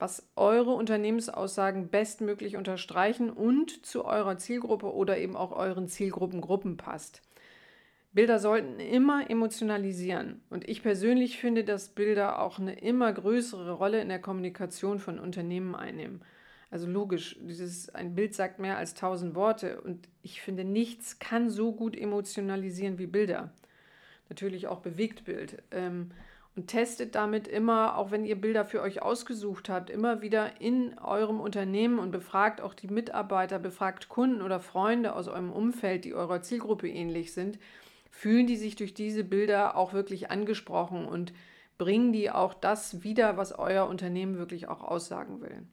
was 0.01 0.29
eure 0.35 0.73
Unternehmensaussagen 0.73 1.91
bestmöglich 1.91 2.57
unterstreichen 2.57 3.31
und 3.31 3.87
zu 3.87 4.05
eurer 4.05 4.37
Zielgruppe 4.39 4.93
oder 4.93 5.17
eben 5.19 5.37
auch 5.37 5.53
euren 5.53 5.87
Zielgruppengruppen 5.87 6.77
passt. 6.77 7.23
Bilder 8.13 8.39
sollten 8.39 8.79
immer 8.79 9.31
emotionalisieren. 9.31 10.43
Und 10.51 10.69
ich 10.69 10.83
persönlich 10.83 11.39
finde, 11.39 11.65
dass 11.65 11.89
Bilder 11.89 12.41
auch 12.41 12.59
eine 12.59 12.79
immer 12.79 13.13
größere 13.13 13.73
Rolle 13.73 14.01
in 14.01 14.09
der 14.09 14.21
Kommunikation 14.21 14.99
von 14.99 15.19
Unternehmen 15.19 15.75
einnehmen. 15.75 16.23
Also 16.71 16.87
logisch, 16.87 17.39
dieses, 17.41 17.95
ein 17.95 18.15
Bild 18.15 18.35
sagt 18.35 18.59
mehr 18.59 18.79
als 18.79 18.95
tausend 18.95 19.35
Worte. 19.35 19.81
Und 19.81 20.09
ich 20.23 20.43
finde, 20.43 20.65
nichts 20.65 21.19
kann 21.19 21.51
so 21.51 21.73
gut 21.73 21.97
emotionalisieren 21.97 22.99
wie 22.99 23.07
Bilder 23.07 23.53
natürlich 24.33 24.67
auch 24.67 24.81
Bewegtbild. 24.81 25.63
Ähm, 25.71 26.11
und 26.55 26.67
testet 26.67 27.15
damit 27.15 27.49
immer, 27.49 27.97
auch 27.97 28.11
wenn 28.11 28.27
ihr 28.27 28.39
Bilder 28.39 28.67
für 28.67 28.83
euch 28.83 29.01
ausgesucht 29.01 29.71
habt, 29.71 29.89
immer 29.89 30.21
wieder 30.21 30.61
in 30.61 30.99
eurem 30.99 31.41
Unternehmen 31.41 31.99
und 31.99 32.11
befragt 32.11 32.61
auch 32.61 32.75
die 32.75 32.89
Mitarbeiter, 32.89 33.59
befragt 33.59 34.11
Kunden 34.11 34.43
oder 34.43 34.61
Freunde 34.61 35.15
aus 35.15 35.29
eurem 35.29 35.51
Umfeld, 35.51 36.05
die 36.05 36.13
eurer 36.13 36.43
Zielgruppe 36.43 36.91
ähnlich 36.91 37.33
sind. 37.33 37.59
Fühlen 38.13 38.47
die 38.47 38.57
sich 38.57 38.77
durch 38.77 38.95
diese 38.95 39.25
Bilder 39.25 39.77
auch 39.77 39.93
wirklich 39.93 40.31
angesprochen 40.31 41.07
und 41.07 41.33
bringen 41.79 42.13
die 42.13 42.31
auch 42.31 42.55
das 42.55 43.03
wieder, 43.03 43.37
was 43.37 43.59
euer 43.59 43.89
Unternehmen 43.89 44.39
wirklich 44.39 44.69
auch 44.69 44.83
aussagen 44.83 45.41
will. 45.41 45.67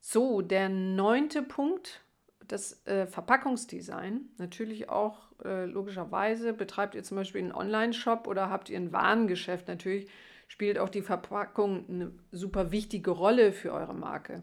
So, 0.00 0.42
der 0.42 0.68
neunte 0.68 1.42
Punkt 1.42 2.02
das 2.48 2.84
äh, 2.86 3.06
Verpackungsdesign, 3.06 4.22
natürlich 4.38 4.88
auch 4.88 5.18
äh, 5.44 5.66
logischerweise, 5.66 6.52
betreibt 6.52 6.94
ihr 6.94 7.04
zum 7.04 7.16
Beispiel 7.16 7.42
einen 7.42 7.52
Online-Shop 7.52 8.26
oder 8.26 8.50
habt 8.50 8.70
ihr 8.70 8.78
ein 8.78 8.92
Warengeschäft, 8.92 9.68
natürlich 9.68 10.08
spielt 10.48 10.78
auch 10.78 10.88
die 10.88 11.02
Verpackung 11.02 11.84
eine 11.88 12.12
super 12.32 12.72
wichtige 12.72 13.10
Rolle 13.10 13.52
für 13.52 13.72
eure 13.72 13.94
Marke. 13.94 14.42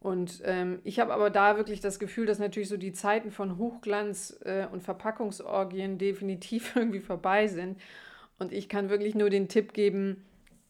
Und 0.00 0.42
ähm, 0.44 0.78
ich 0.84 1.00
habe 1.00 1.12
aber 1.12 1.28
da 1.30 1.56
wirklich 1.56 1.80
das 1.80 1.98
Gefühl, 1.98 2.26
dass 2.26 2.38
natürlich 2.38 2.68
so 2.68 2.76
die 2.76 2.92
Zeiten 2.92 3.30
von 3.32 3.58
Hochglanz 3.58 4.38
äh, 4.44 4.66
und 4.70 4.82
Verpackungsorgien 4.82 5.98
definitiv 5.98 6.72
irgendwie 6.76 7.00
vorbei 7.00 7.48
sind. 7.48 7.80
Und 8.38 8.52
ich 8.52 8.68
kann 8.68 8.90
wirklich 8.90 9.14
nur 9.14 9.30
den 9.30 9.48
Tipp 9.48 9.72
geben, 9.72 10.24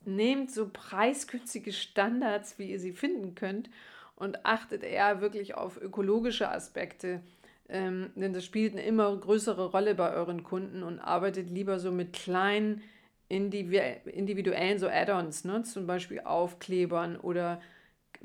nehmt 0.04 0.50
so 0.50 0.70
preisgünstige 0.72 1.72
Standards, 1.72 2.58
wie 2.58 2.70
ihr 2.70 2.80
sie 2.80 2.92
finden 2.92 3.34
könnt 3.34 3.68
und 4.16 4.46
achtet 4.46 4.82
eher 4.82 5.20
wirklich 5.20 5.54
auf 5.54 5.80
ökologische 5.80 6.50
Aspekte. 6.50 7.20
Ähm, 7.68 8.10
denn 8.16 8.32
das 8.32 8.46
spielt 8.46 8.72
eine 8.72 8.82
immer 8.82 9.14
größere 9.14 9.70
Rolle 9.70 9.94
bei 9.94 10.14
euren 10.14 10.42
Kunden 10.42 10.82
und 10.82 10.98
arbeitet 10.98 11.50
lieber 11.50 11.78
so 11.78 11.92
mit 11.92 12.14
kleinen 12.14 12.82
individuellen 13.28 14.78
so 14.78 14.88
Add-ons, 14.88 15.44
ne? 15.44 15.62
zum 15.62 15.86
Beispiel 15.86 16.20
Aufklebern 16.20 17.18
oder 17.18 17.60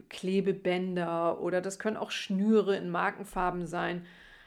Klebebänder 0.10 1.40
oder 1.42 1.62
das 1.62 1.80
können 1.80 1.98
auch 1.98 2.12
Schnüre 2.12 2.76
in 2.76 2.90
Markenfarben 2.90 3.66
sein. 3.66 4.06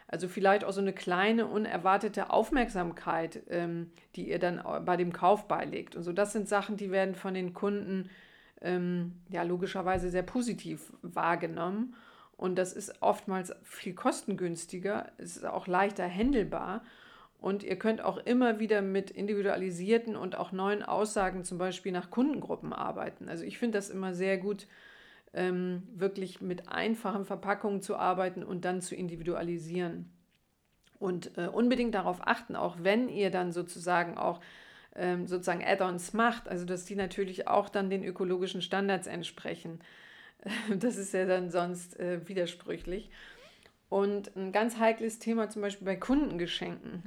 Also 0.09 0.29
vielleicht 0.29 0.65
auch 0.65 0.73
so 0.73 0.81
eine 0.81 0.93
kleine 0.93 1.47
unerwartete 1.47 2.31
Aufmerksamkeit, 2.31 3.43
ähm, 3.51 3.91
die 4.15 4.29
ihr 4.29 4.39
dann 4.39 4.63
bei 4.85 4.97
dem 4.97 5.13
Kauf 5.13 5.49
beilegt. 5.49 5.97
Und 5.97 6.05
so, 6.05 6.13
das 6.13 6.33
sind 6.33 6.49
Sachen, 6.49 6.77
die 6.77 6.91
werden 6.91 7.17
von 7.17 7.35
den 7.35 7.55
Kunden 7.55 8.09
ähm, 8.61 9.13
ja 9.29 9.43
logischerweise 9.43 10.11
sehr 10.11 10.23
positiv 10.23 10.93
wahrgenommen. 11.03 11.95
Und 12.37 12.57
das 12.57 12.73
ist 12.73 13.03
oftmals 13.03 13.53
viel 13.63 13.95
kostengünstiger, 13.95 15.11
es 15.19 15.39
ist 15.39 15.47
auch 15.47 15.67
leichter 15.67 16.09
handelbar. 16.09 16.85
Und 17.41 17.63
ihr 17.63 17.77
könnt 17.77 18.01
auch 18.01 18.19
immer 18.19 18.61
wieder 18.61 18.83
mit 18.83 19.11
individualisierten 19.11 20.17
und 20.17 20.37
auch 20.37 20.53
neuen 20.53 20.83
Aussagen 20.83 21.45
zum 21.45 21.59
Beispiel 21.59 21.93
nach 21.93 22.11
Kundengruppen 22.11 22.73
arbeiten. 22.73 23.29
Also 23.29 23.45
ich 23.45 23.59
finde 23.59 23.79
das 23.79 23.91
immer 23.91 24.15
sehr 24.15 24.39
gut, 24.39 24.67
ähm, 25.37 25.83
wirklich 25.95 26.41
mit 26.41 26.69
einfachen 26.69 27.25
Verpackungen 27.25 27.83
zu 27.83 27.97
arbeiten 27.97 28.43
und 28.43 28.65
dann 28.65 28.81
zu 28.81 28.97
individualisieren. 28.97 30.11
Und 30.99 31.37
äh, 31.37 31.47
unbedingt 31.49 31.95
darauf 31.95 32.27
achten, 32.27 32.57
auch 32.57 32.79
wenn 32.81 33.09
ihr 33.11 33.31
dann 33.31 33.53
sozusagen 33.53 34.17
auch 34.17 34.41
ähm, 34.95 35.27
sozusagen 35.27 35.63
Add-ons 35.63 36.15
macht, 36.15 36.49
also 36.49 36.65
dass 36.65 36.87
die 36.87 36.97
natürlich 36.97 37.49
auch 37.49 37.69
dann 37.69 37.91
den 37.91 38.03
ökologischen 38.03 38.63
Standards 38.63 39.07
entsprechen. 39.07 39.81
Das 40.79 40.97
ist 40.97 41.13
ja 41.13 41.27
dann 41.27 41.51
sonst 41.51 41.99
äh, 41.99 42.21
widersprüchlich. 42.29 43.11
Und 43.89 44.37
ein 44.37 44.53
ganz 44.53 44.79
heikles 44.79 45.19
Thema 45.19 45.49
zum 45.49 45.63
Beispiel 45.63 45.87
bei 45.87 45.97
Kundengeschenken. 45.97 47.03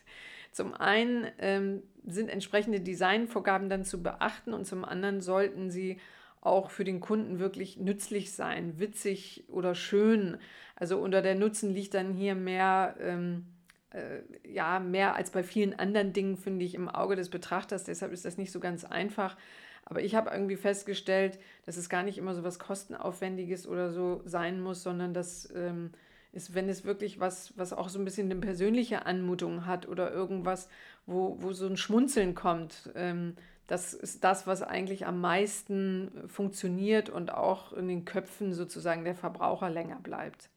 Zum 0.52 0.74
einen 0.74 1.26
ähm, 1.38 1.82
sind 2.06 2.30
entsprechende 2.30 2.80
Designvorgaben 2.80 3.68
dann 3.68 3.84
zu 3.84 4.02
beachten 4.02 4.54
und 4.54 4.64
zum 4.64 4.84
anderen 4.84 5.20
sollten 5.20 5.70
sie 5.70 6.00
auch 6.40 6.70
für 6.70 6.84
den 6.84 7.00
Kunden 7.00 7.38
wirklich 7.38 7.76
nützlich 7.76 8.32
sein, 8.32 8.78
witzig 8.78 9.44
oder 9.48 9.74
schön. 9.74 10.38
Also 10.76 10.98
unter 10.98 11.22
der 11.22 11.34
Nutzen 11.34 11.74
liegt 11.74 11.94
dann 11.94 12.12
hier 12.12 12.34
mehr 12.34 12.96
ähm, 13.00 13.46
äh, 13.90 14.20
ja, 14.46 14.80
mehr 14.80 15.14
als 15.16 15.30
bei 15.30 15.42
vielen 15.42 15.78
anderen 15.78 16.12
Dingen, 16.12 16.36
finde 16.36 16.64
ich, 16.64 16.74
im 16.74 16.88
Auge 16.88 17.16
des 17.16 17.30
Betrachters. 17.30 17.84
Deshalb 17.84 18.12
ist 18.12 18.24
das 18.24 18.36
nicht 18.36 18.52
so 18.52 18.60
ganz 18.60 18.84
einfach. 18.84 19.36
Aber 19.84 20.02
ich 20.02 20.14
habe 20.14 20.30
irgendwie 20.30 20.56
festgestellt, 20.56 21.38
dass 21.64 21.78
es 21.78 21.88
gar 21.88 22.02
nicht 22.02 22.18
immer 22.18 22.34
so 22.34 22.44
was 22.44 22.58
Kostenaufwendiges 22.58 23.66
oder 23.66 23.90
so 23.90 24.20
sein 24.26 24.60
muss, 24.60 24.82
sondern 24.82 25.14
dass 25.14 25.50
ähm, 25.54 25.92
ist, 26.32 26.54
wenn 26.54 26.68
es 26.68 26.84
wirklich 26.84 27.20
was, 27.20 27.56
was 27.56 27.72
auch 27.72 27.88
so 27.88 27.98
ein 27.98 28.04
bisschen 28.04 28.30
eine 28.30 28.38
persönliche 28.40 29.06
Anmutung 29.06 29.64
hat 29.64 29.88
oder 29.88 30.12
irgendwas, 30.12 30.68
wo, 31.06 31.36
wo 31.40 31.52
so 31.52 31.66
ein 31.66 31.78
Schmunzeln 31.78 32.34
kommt. 32.34 32.90
Ähm, 32.94 33.34
das 33.68 33.92
ist 33.92 34.24
das, 34.24 34.46
was 34.46 34.62
eigentlich 34.62 35.06
am 35.06 35.20
meisten 35.20 36.10
funktioniert 36.26 37.10
und 37.10 37.32
auch 37.32 37.74
in 37.74 37.86
den 37.86 38.06
Köpfen 38.06 38.54
sozusagen 38.54 39.04
der 39.04 39.14
Verbraucher 39.14 39.68
länger 39.68 40.00
bleibt. 40.02 40.48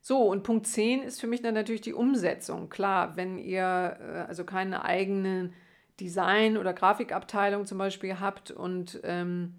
So, 0.00 0.22
und 0.22 0.44
Punkt 0.44 0.66
10 0.66 1.02
ist 1.02 1.20
für 1.20 1.26
mich 1.26 1.42
dann 1.42 1.54
natürlich 1.54 1.80
die 1.80 1.92
Umsetzung. 1.92 2.68
Klar, 2.68 3.16
wenn 3.16 3.38
ihr 3.38 3.98
äh, 4.00 4.28
also 4.28 4.44
keine 4.44 4.84
eigene 4.84 5.52
Design- 6.00 6.56
oder 6.56 6.72
Grafikabteilung 6.72 7.66
zum 7.66 7.78
Beispiel 7.78 8.18
habt 8.20 8.52
und 8.52 9.00
ähm, 9.02 9.54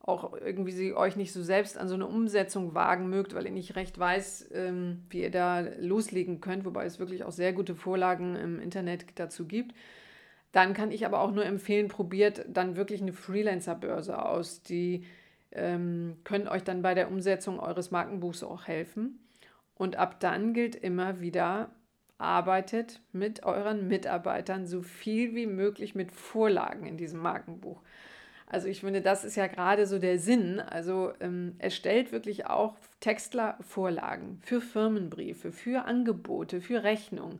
auch 0.00 0.32
irgendwie 0.32 0.72
sie 0.72 0.94
euch 0.94 1.14
nicht 1.14 1.32
so 1.32 1.42
selbst 1.42 1.78
an 1.78 1.88
so 1.88 1.94
eine 1.94 2.06
Umsetzung 2.06 2.74
wagen 2.74 3.08
mögt, 3.08 3.34
weil 3.34 3.46
ihr 3.46 3.52
nicht 3.52 3.76
recht 3.76 3.98
weiß, 3.98 4.50
ähm, 4.52 5.04
wie 5.10 5.22
ihr 5.22 5.30
da 5.30 5.60
loslegen 5.78 6.40
könnt, 6.40 6.64
wobei 6.64 6.86
es 6.86 6.98
wirklich 6.98 7.22
auch 7.22 7.32
sehr 7.32 7.52
gute 7.52 7.76
Vorlagen 7.76 8.34
im 8.34 8.60
Internet 8.60 9.06
dazu 9.14 9.46
gibt. 9.46 9.74
Dann 10.52 10.74
kann 10.74 10.90
ich 10.90 11.06
aber 11.06 11.20
auch 11.20 11.30
nur 11.30 11.44
empfehlen, 11.44 11.88
probiert 11.88 12.44
dann 12.48 12.76
wirklich 12.76 13.02
eine 13.02 13.12
Freelancer-Börse 13.12 14.24
aus. 14.24 14.62
Die 14.62 15.04
ähm, 15.52 16.16
können 16.24 16.48
euch 16.48 16.64
dann 16.64 16.82
bei 16.82 16.94
der 16.94 17.10
Umsetzung 17.10 17.60
eures 17.60 17.90
Markenbuchs 17.90 18.42
auch 18.42 18.66
helfen. 18.66 19.20
Und 19.74 19.96
ab 19.96 20.20
dann 20.20 20.52
gilt 20.52 20.74
immer 20.74 21.20
wieder, 21.20 21.70
arbeitet 22.18 23.00
mit 23.12 23.44
euren 23.44 23.88
Mitarbeitern 23.88 24.66
so 24.66 24.82
viel 24.82 25.34
wie 25.34 25.46
möglich 25.46 25.94
mit 25.94 26.12
Vorlagen 26.12 26.84
in 26.84 26.96
diesem 26.96 27.20
Markenbuch. 27.20 27.80
Also 28.46 28.66
ich 28.66 28.80
finde, 28.80 29.00
das 29.00 29.24
ist 29.24 29.36
ja 29.36 29.46
gerade 29.46 29.86
so 29.86 29.98
der 29.98 30.18
Sinn. 30.18 30.60
Also 30.60 31.12
ähm, 31.20 31.54
erstellt 31.58 32.10
wirklich 32.10 32.46
auch 32.46 32.76
Textler 32.98 33.56
Vorlagen 33.60 34.40
für 34.42 34.60
Firmenbriefe, 34.60 35.52
für 35.52 35.84
Angebote, 35.84 36.60
für 36.60 36.82
Rechnungen. 36.82 37.38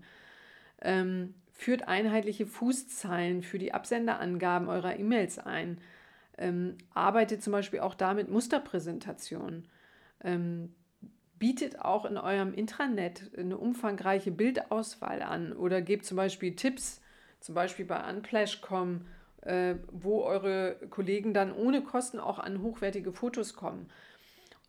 Ähm, 0.81 1.35
führt 1.61 1.89
einheitliche 1.89 2.47
Fußzeilen 2.47 3.43
für 3.43 3.59
die 3.59 3.75
Absenderangaben 3.75 4.69
eurer 4.69 4.99
E-Mails 4.99 5.39
ein. 5.39 5.79
Ähm, 6.39 6.79
arbeitet 6.95 7.43
zum 7.43 7.53
Beispiel 7.53 7.81
auch 7.81 7.95
damit 7.95 8.31
Musterpräsentationen. 8.31 9.69
Ähm, 10.25 10.75
bietet 11.39 11.79
auch 11.79 12.07
in 12.07 12.17
eurem 12.17 12.55
Intranet 12.55 13.31
eine 13.37 13.59
umfangreiche 13.59 14.31
Bildauswahl 14.31 15.21
an 15.21 15.53
oder 15.53 15.83
gebt 15.83 16.07
zum 16.07 16.17
Beispiel 16.17 16.57
Tipps, 16.57 17.03
zum 17.41 17.55
Beispiel 17.55 17.85
bei 17.85 18.09
Unplash.com, 18.09 19.07
äh, 19.43 19.75
wo 19.93 20.23
eure 20.23 20.77
Kollegen 20.89 21.35
dann 21.35 21.53
ohne 21.53 21.83
Kosten 21.83 22.21
auch 22.21 22.39
an 22.39 22.63
hochwertige 22.63 23.13
Fotos 23.13 23.55
kommen. 23.55 23.91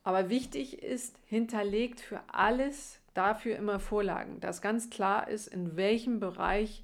Aber 0.04 0.30
wichtig 0.30 0.84
ist, 0.84 1.18
hinterlegt 1.26 2.02
für 2.02 2.20
alles 2.28 3.01
dafür 3.14 3.56
immer 3.56 3.80
Vorlagen, 3.80 4.40
dass 4.40 4.62
ganz 4.62 4.90
klar 4.90 5.28
ist, 5.28 5.48
in 5.48 5.76
welchem 5.76 6.20
Bereich 6.20 6.84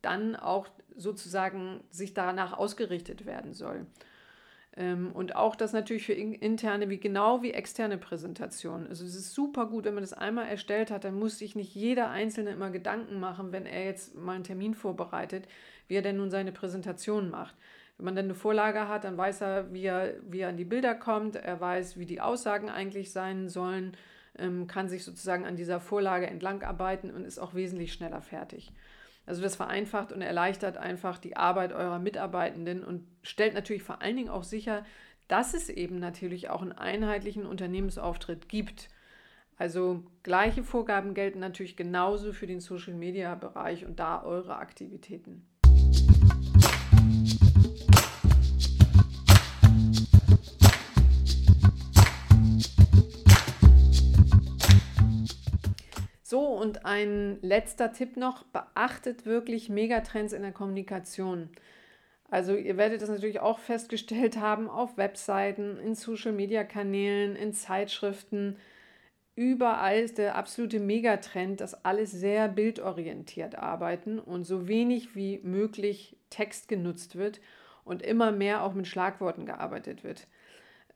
dann 0.00 0.36
auch 0.36 0.66
sozusagen 0.96 1.84
sich 1.90 2.14
danach 2.14 2.52
ausgerichtet 2.52 3.24
werden 3.24 3.54
soll. 3.54 3.86
Ähm, 4.76 5.12
und 5.12 5.36
auch 5.36 5.54
das 5.54 5.72
natürlich 5.72 6.06
für 6.06 6.14
interne 6.14 6.88
wie 6.88 6.98
genau 6.98 7.42
wie 7.42 7.52
externe 7.52 7.98
Präsentationen. 7.98 8.88
Also 8.88 9.04
es 9.04 9.14
ist 9.14 9.34
super 9.34 9.66
gut, 9.66 9.84
wenn 9.84 9.94
man 9.94 10.02
das 10.02 10.14
einmal 10.14 10.48
erstellt 10.48 10.90
hat, 10.90 11.04
dann 11.04 11.18
muss 11.18 11.38
sich 11.38 11.54
nicht 11.54 11.74
jeder 11.74 12.10
Einzelne 12.10 12.50
immer 12.50 12.70
Gedanken 12.70 13.20
machen, 13.20 13.52
wenn 13.52 13.66
er 13.66 13.84
jetzt 13.84 14.14
mal 14.14 14.34
einen 14.34 14.44
Termin 14.44 14.74
vorbereitet, 14.74 15.46
wie 15.88 15.94
er 15.94 16.02
denn 16.02 16.16
nun 16.16 16.30
seine 16.30 16.52
Präsentation 16.52 17.30
macht. 17.30 17.54
Wenn 17.98 18.06
man 18.06 18.16
dann 18.16 18.24
eine 18.26 18.34
Vorlage 18.34 18.88
hat, 18.88 19.04
dann 19.04 19.18
weiß 19.18 19.42
er, 19.42 19.72
wie 19.74 19.84
er, 19.84 20.14
wie 20.28 20.40
er 20.40 20.48
an 20.48 20.56
die 20.56 20.64
Bilder 20.64 20.94
kommt, 20.94 21.36
er 21.36 21.60
weiß, 21.60 21.98
wie 21.98 22.06
die 22.06 22.22
Aussagen 22.22 22.70
eigentlich 22.70 23.12
sein 23.12 23.50
sollen, 23.50 23.94
ähm, 24.38 24.66
kann 24.66 24.88
sich 24.88 25.04
sozusagen 25.04 25.44
an 25.44 25.56
dieser 25.56 25.80
Vorlage 25.80 26.26
entlang 26.26 26.62
arbeiten 26.62 27.10
und 27.10 27.24
ist 27.24 27.38
auch 27.38 27.54
wesentlich 27.54 27.92
schneller 27.92 28.22
fertig. 28.22 28.72
Also 29.24 29.42
das 29.42 29.56
vereinfacht 29.56 30.12
und 30.12 30.20
erleichtert 30.20 30.76
einfach 30.76 31.18
die 31.18 31.36
Arbeit 31.36 31.72
eurer 31.72 31.98
Mitarbeitenden 31.98 32.84
und 32.84 33.06
stellt 33.22 33.54
natürlich 33.54 33.82
vor 33.82 34.02
allen 34.02 34.16
Dingen 34.16 34.30
auch 34.30 34.44
sicher, 34.44 34.84
dass 35.28 35.54
es 35.54 35.68
eben 35.68 35.98
natürlich 35.98 36.50
auch 36.50 36.62
einen 36.62 36.72
einheitlichen 36.72 37.46
Unternehmensauftritt 37.46 38.48
gibt. 38.48 38.88
Also 39.56 40.02
gleiche 40.24 40.64
Vorgaben 40.64 41.14
gelten 41.14 41.38
natürlich 41.38 41.76
genauso 41.76 42.32
für 42.32 42.46
den 42.46 42.60
Social-Media-Bereich 42.60 43.86
und 43.86 44.00
da 44.00 44.24
eure 44.24 44.56
Aktivitäten. 44.56 45.46
So, 56.32 56.46
und 56.46 56.86
ein 56.86 57.36
letzter 57.42 57.92
Tipp 57.92 58.16
noch, 58.16 58.44
beachtet 58.44 59.26
wirklich 59.26 59.68
Megatrends 59.68 60.32
in 60.32 60.40
der 60.40 60.52
Kommunikation. 60.52 61.50
Also 62.30 62.56
ihr 62.56 62.78
werdet 62.78 63.02
das 63.02 63.10
natürlich 63.10 63.40
auch 63.40 63.58
festgestellt 63.58 64.38
haben 64.38 64.70
auf 64.70 64.96
Webseiten, 64.96 65.76
in 65.76 65.94
Social-Media-Kanälen, 65.94 67.36
in 67.36 67.52
Zeitschriften. 67.52 68.56
Überall 69.34 70.00
ist 70.00 70.16
der 70.16 70.36
absolute 70.36 70.80
Megatrend, 70.80 71.60
dass 71.60 71.84
alles 71.84 72.12
sehr 72.12 72.48
bildorientiert 72.48 73.58
arbeiten 73.58 74.18
und 74.18 74.44
so 74.44 74.66
wenig 74.68 75.14
wie 75.14 75.38
möglich 75.42 76.16
Text 76.30 76.66
genutzt 76.66 77.16
wird 77.16 77.42
und 77.84 78.00
immer 78.00 78.32
mehr 78.32 78.62
auch 78.62 78.72
mit 78.72 78.86
Schlagworten 78.86 79.44
gearbeitet 79.44 80.02
wird. 80.02 80.28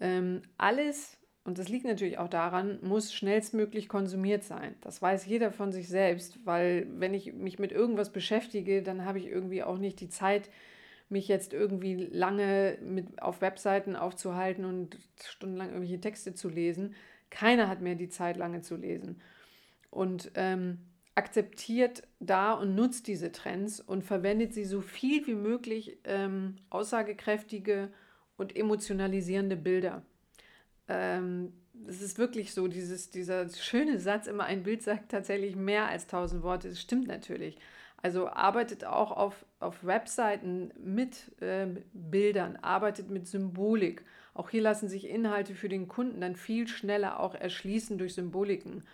Ähm, 0.00 0.40
alles 0.56 1.18
und 1.46 1.58
das 1.58 1.68
liegt 1.68 1.84
natürlich 1.84 2.18
auch 2.18 2.28
daran, 2.28 2.80
muss 2.82 3.14
schnellstmöglich 3.14 3.88
konsumiert 3.88 4.42
sein. 4.42 4.74
Das 4.80 5.00
weiß 5.00 5.26
jeder 5.26 5.52
von 5.52 5.70
sich 5.70 5.88
selbst, 5.88 6.44
weil 6.44 6.88
wenn 6.98 7.14
ich 7.14 7.34
mich 7.34 7.60
mit 7.60 7.70
irgendwas 7.70 8.10
beschäftige, 8.10 8.82
dann 8.82 9.04
habe 9.04 9.20
ich 9.20 9.26
irgendwie 9.26 9.62
auch 9.62 9.78
nicht 9.78 10.00
die 10.00 10.08
Zeit, 10.08 10.50
mich 11.08 11.28
jetzt 11.28 11.52
irgendwie 11.52 11.94
lange 11.94 12.78
mit, 12.82 13.22
auf 13.22 13.42
Webseiten 13.42 13.94
aufzuhalten 13.94 14.64
und 14.64 14.98
stundenlang 15.24 15.68
irgendwelche 15.68 16.00
Texte 16.00 16.34
zu 16.34 16.48
lesen. 16.48 16.96
Keiner 17.30 17.68
hat 17.68 17.80
mehr 17.80 17.94
die 17.94 18.08
Zeit, 18.08 18.36
lange 18.36 18.62
zu 18.62 18.74
lesen. 18.74 19.22
Und 19.90 20.32
ähm, 20.34 20.78
akzeptiert 21.14 22.02
da 22.18 22.54
und 22.54 22.74
nutzt 22.74 23.06
diese 23.06 23.30
Trends 23.30 23.78
und 23.78 24.02
verwendet 24.02 24.52
sie 24.52 24.64
so 24.64 24.80
viel 24.80 25.24
wie 25.28 25.36
möglich 25.36 25.98
ähm, 26.02 26.56
aussagekräftige 26.70 27.92
und 28.36 28.56
emotionalisierende 28.56 29.56
Bilder 29.56 30.02
ähm, 30.88 31.52
es 31.86 32.02
ist 32.02 32.18
wirklich 32.18 32.54
so, 32.54 32.68
dieses, 32.68 33.10
dieser 33.10 33.48
schöne 33.48 33.98
Satz, 33.98 34.26
immer 34.26 34.44
ein 34.44 34.62
Bild 34.62 34.82
sagt 34.82 35.10
tatsächlich 35.10 35.56
mehr 35.56 35.88
als 35.88 36.06
tausend 36.06 36.42
Worte. 36.42 36.68
Das 36.68 36.80
stimmt 36.80 37.06
natürlich. 37.06 37.58
Also 38.02 38.28
arbeitet 38.28 38.84
auch 38.84 39.10
auf, 39.10 39.46
auf 39.58 39.84
Webseiten 39.84 40.72
mit 40.78 41.40
äh, 41.40 41.66
Bildern, 41.92 42.56
arbeitet 42.56 43.10
mit 43.10 43.26
Symbolik. 43.26 44.04
Auch 44.34 44.50
hier 44.50 44.62
lassen 44.62 44.88
sich 44.88 45.08
Inhalte 45.08 45.54
für 45.54 45.68
den 45.68 45.88
Kunden 45.88 46.20
dann 46.20 46.36
viel 46.36 46.68
schneller 46.68 47.20
auch 47.20 47.34
erschließen 47.34 47.98
durch 47.98 48.14
Symboliken. 48.14 48.84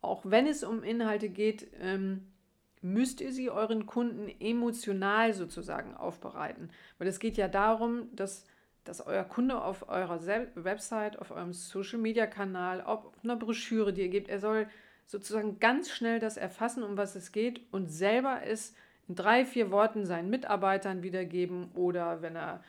Auch 0.00 0.22
wenn 0.24 0.46
es 0.46 0.64
um 0.64 0.82
Inhalte 0.82 1.28
geht, 1.28 1.68
ähm, 1.80 2.32
müsst 2.80 3.20
ihr 3.20 3.32
sie 3.32 3.48
euren 3.48 3.86
Kunden 3.86 4.28
emotional 4.40 5.32
sozusagen 5.34 5.94
aufbereiten. 5.94 6.70
Weil 6.98 7.06
es 7.06 7.20
geht 7.20 7.36
ja 7.36 7.46
darum, 7.46 8.08
dass 8.14 8.44
dass 8.84 9.06
euer 9.06 9.24
Kunde 9.24 9.62
auf 9.62 9.88
eurer 9.88 10.20
Website, 10.54 11.18
auf 11.18 11.30
eurem 11.30 11.52
Social-Media-Kanal, 11.52 12.80
auf 12.80 13.04
einer 13.22 13.36
Broschüre, 13.36 13.92
die 13.92 14.02
ihr 14.02 14.08
gebt, 14.08 14.28
er 14.28 14.40
soll 14.40 14.66
sozusagen 15.06 15.60
ganz 15.60 15.90
schnell 15.90 16.18
das 16.18 16.36
erfassen, 16.36 16.82
um 16.82 16.96
was 16.96 17.14
es 17.14 17.32
geht 17.32 17.60
und 17.70 17.88
selber 17.88 18.40
es 18.44 18.74
in 19.08 19.14
drei, 19.14 19.44
vier 19.44 19.70
Worten 19.70 20.06
seinen 20.06 20.30
Mitarbeitern 20.30 21.02
wiedergeben 21.02 21.70
oder 21.74 22.22
wenn 22.22 22.36
er 22.36 22.62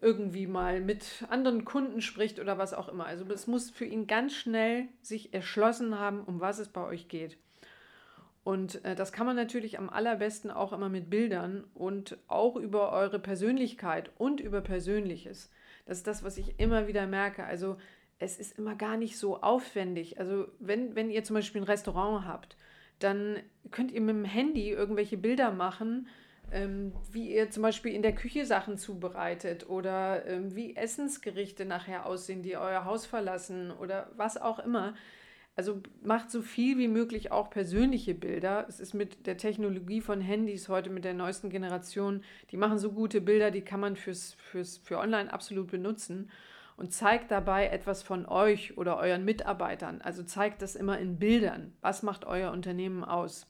irgendwie 0.00 0.46
mal 0.46 0.80
mit 0.80 1.24
anderen 1.30 1.64
Kunden 1.64 2.02
spricht 2.02 2.40
oder 2.40 2.58
was 2.58 2.74
auch 2.74 2.88
immer. 2.88 3.06
Also 3.06 3.24
es 3.32 3.46
muss 3.46 3.70
für 3.70 3.84
ihn 3.84 4.06
ganz 4.06 4.34
schnell 4.34 4.88
sich 5.00 5.32
erschlossen 5.32 5.98
haben, 5.98 6.22
um 6.22 6.40
was 6.40 6.58
es 6.58 6.68
bei 6.68 6.82
euch 6.82 7.08
geht. 7.08 7.38
Und 8.44 8.84
äh, 8.84 8.94
das 8.94 9.12
kann 9.12 9.26
man 9.26 9.36
natürlich 9.36 9.78
am 9.78 9.88
allerbesten 9.88 10.50
auch 10.50 10.72
immer 10.72 10.88
mit 10.88 11.10
Bildern 11.10 11.64
und 11.74 12.18
auch 12.26 12.56
über 12.56 12.92
eure 12.92 13.18
Persönlichkeit 13.18 14.10
und 14.18 14.40
über 14.40 14.60
Persönliches. 14.60 15.50
Das 15.86 15.98
ist 15.98 16.06
das, 16.06 16.24
was 16.24 16.38
ich 16.38 16.58
immer 16.58 16.88
wieder 16.88 17.06
merke. 17.06 17.44
Also 17.44 17.76
es 18.18 18.38
ist 18.38 18.58
immer 18.58 18.74
gar 18.74 18.96
nicht 18.96 19.18
so 19.18 19.42
aufwendig. 19.42 20.18
Also 20.18 20.46
wenn, 20.58 20.94
wenn 20.94 21.10
ihr 21.10 21.24
zum 21.24 21.34
Beispiel 21.34 21.60
ein 21.60 21.66
Restaurant 21.66 22.26
habt, 22.26 22.56
dann 22.98 23.38
könnt 23.70 23.90
ihr 23.92 24.00
mit 24.00 24.14
dem 24.14 24.24
Handy 24.24 24.70
irgendwelche 24.70 25.16
Bilder 25.16 25.50
machen, 25.50 26.06
ähm, 26.52 26.92
wie 27.10 27.34
ihr 27.34 27.50
zum 27.50 27.62
Beispiel 27.62 27.92
in 27.92 28.02
der 28.02 28.14
Küche 28.14 28.46
Sachen 28.46 28.76
zubereitet 28.76 29.68
oder 29.68 30.26
ähm, 30.26 30.54
wie 30.54 30.76
Essensgerichte 30.76 31.64
nachher 31.64 32.06
aussehen, 32.06 32.42
die 32.42 32.56
euer 32.56 32.84
Haus 32.84 33.06
verlassen 33.06 33.70
oder 33.70 34.10
was 34.16 34.36
auch 34.36 34.58
immer. 34.58 34.94
Also 35.54 35.82
macht 36.02 36.30
so 36.30 36.40
viel 36.40 36.78
wie 36.78 36.88
möglich 36.88 37.30
auch 37.30 37.50
persönliche 37.50 38.14
Bilder. 38.14 38.64
Es 38.68 38.80
ist 38.80 38.94
mit 38.94 39.26
der 39.26 39.36
Technologie 39.36 40.00
von 40.00 40.20
Handys 40.22 40.68
heute 40.70 40.88
mit 40.88 41.04
der 41.04 41.12
neuesten 41.12 41.50
Generation, 41.50 42.24
die 42.50 42.56
machen 42.56 42.78
so 42.78 42.92
gute 42.92 43.20
Bilder, 43.20 43.50
die 43.50 43.60
kann 43.60 43.80
man 43.80 43.96
fürs, 43.96 44.32
fürs, 44.34 44.78
für 44.78 44.98
online 44.98 45.32
absolut 45.32 45.70
benutzen 45.70 46.30
und 46.76 46.94
zeigt 46.94 47.30
dabei 47.30 47.68
etwas 47.68 48.02
von 48.02 48.24
euch 48.24 48.78
oder 48.78 48.96
euren 48.96 49.26
Mitarbeitern. 49.26 50.00
Also 50.00 50.22
zeigt 50.22 50.62
das 50.62 50.74
immer 50.74 50.98
in 50.98 51.18
Bildern. 51.18 51.76
Was 51.82 52.02
macht 52.02 52.24
euer 52.24 52.50
Unternehmen 52.50 53.04
aus? 53.04 53.46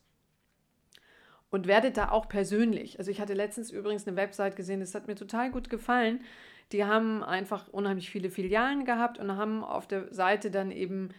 Und 1.51 1.69
werdet 1.69 1.97
da 1.97 2.11
auch 2.11 2.29
persönlich. 2.29 2.99
Also 2.99 3.13
ich 3.13 3.21
hatte 3.21 3.35
letztens 3.35 3.71
übrigens 3.71 4.09
eine 4.09 4.17
Website 4.17 4.57
gesehen, 4.57 4.81
das 4.81 4.95
hat 4.97 5.07
mir 5.07 5.15
total 5.15 5.53
gut 5.53 5.71
gefallen. 5.71 6.23
Die 6.73 6.85
haben 6.85 7.23
einfach 7.23 7.69
unheimlich 7.69 8.11
viele 8.11 8.31
Filialen 8.31 8.85
gehabt 8.85 9.19
und 9.19 9.37
haben 9.37 9.63
auf 9.63 9.87
der 9.87 10.13
Seite 10.13 10.51
dann 10.51 10.73
eben 10.73 11.11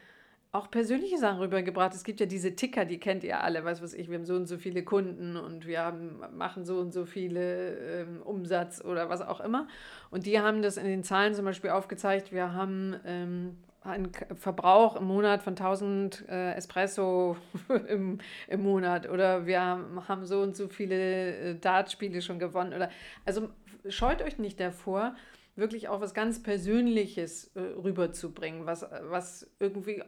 auch 0.54 0.70
persönliche 0.70 1.18
Sachen 1.18 1.40
rübergebracht. 1.40 1.96
Es 1.96 2.04
gibt 2.04 2.20
ja 2.20 2.28
diese 2.28 2.56
Ticker, 2.56 2.86
die 2.86 3.00
kennt 3.00 3.24
ihr 3.24 3.44
alle, 3.44 3.66
was 3.66 3.82
weiß 3.82 3.96
ich, 3.96 4.10
wir 4.10 4.20
haben 4.20 4.26
so 4.26 4.36
und 4.36 4.46
so 4.46 4.60
viele 4.60 4.84
Kunden 4.84 5.36
und 5.36 5.66
wir 5.66 5.82
haben, 5.82 6.22
machen 6.32 6.64
so 6.64 6.78
und 6.78 6.94
so 6.94 7.06
viele 7.06 8.02
ähm, 8.02 8.22
Umsatz 8.22 8.80
oder 8.80 9.10
was 9.10 9.22
auch 9.22 9.42
immer. 9.42 9.68
Und 10.12 10.28
die 10.28 10.40
haben 10.40 10.62
das 10.62 10.78
in 10.78 10.86
den 10.86 11.04
Zahlen 11.04 11.34
zum 11.34 11.46
Beispiel 11.46 11.72
aufgezeigt, 11.72 12.32
wir 12.32 12.54
haben 12.54 12.96
ähm, 13.04 13.58
einen 13.82 14.12
Verbrauch 14.36 14.96
im 14.96 15.06
Monat 15.06 15.42
von 15.42 15.54
1000 15.54 16.30
äh, 16.30 16.54
Espresso 16.54 17.36
im, 17.88 18.20
im 18.48 18.62
Monat 18.62 19.10
oder 19.10 19.48
wir 19.48 19.60
haben 19.60 20.26
so 20.26 20.40
und 20.42 20.56
so 20.56 20.68
viele 20.68 21.36
äh, 21.36 21.56
Dartspiele 21.56 22.22
schon 22.22 22.38
gewonnen. 22.38 22.74
Oder, 22.74 22.92
also 23.26 23.50
scheut 23.90 24.22
euch 24.22 24.38
nicht 24.38 24.60
davor, 24.60 25.16
wirklich 25.56 25.88
auch 25.88 26.00
was 26.00 26.14
ganz 26.14 26.44
Persönliches 26.44 27.48
äh, 27.56 27.60
rüberzubringen, 27.60 28.68
was, 28.68 28.86
was 29.10 29.50
irgendwie 29.60 30.04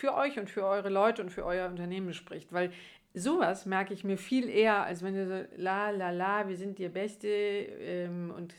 für 0.00 0.14
euch 0.14 0.38
und 0.38 0.48
für 0.48 0.64
eure 0.64 0.88
Leute 0.88 1.22
und 1.22 1.30
für 1.30 1.44
euer 1.44 1.68
Unternehmen 1.68 2.14
spricht. 2.14 2.52
Weil 2.52 2.72
sowas 3.12 3.66
merke 3.66 3.92
ich 3.92 4.02
mir 4.02 4.16
viel 4.16 4.48
eher, 4.48 4.82
als 4.84 5.02
wenn 5.02 5.14
ihr 5.14 5.28
so, 5.28 5.44
la, 5.56 5.90
la, 5.90 6.10
la, 6.10 6.48
wir 6.48 6.56
sind 6.56 6.78
die 6.78 6.88
Beste 6.88 7.28
ähm, 7.28 8.32
und 8.34 8.54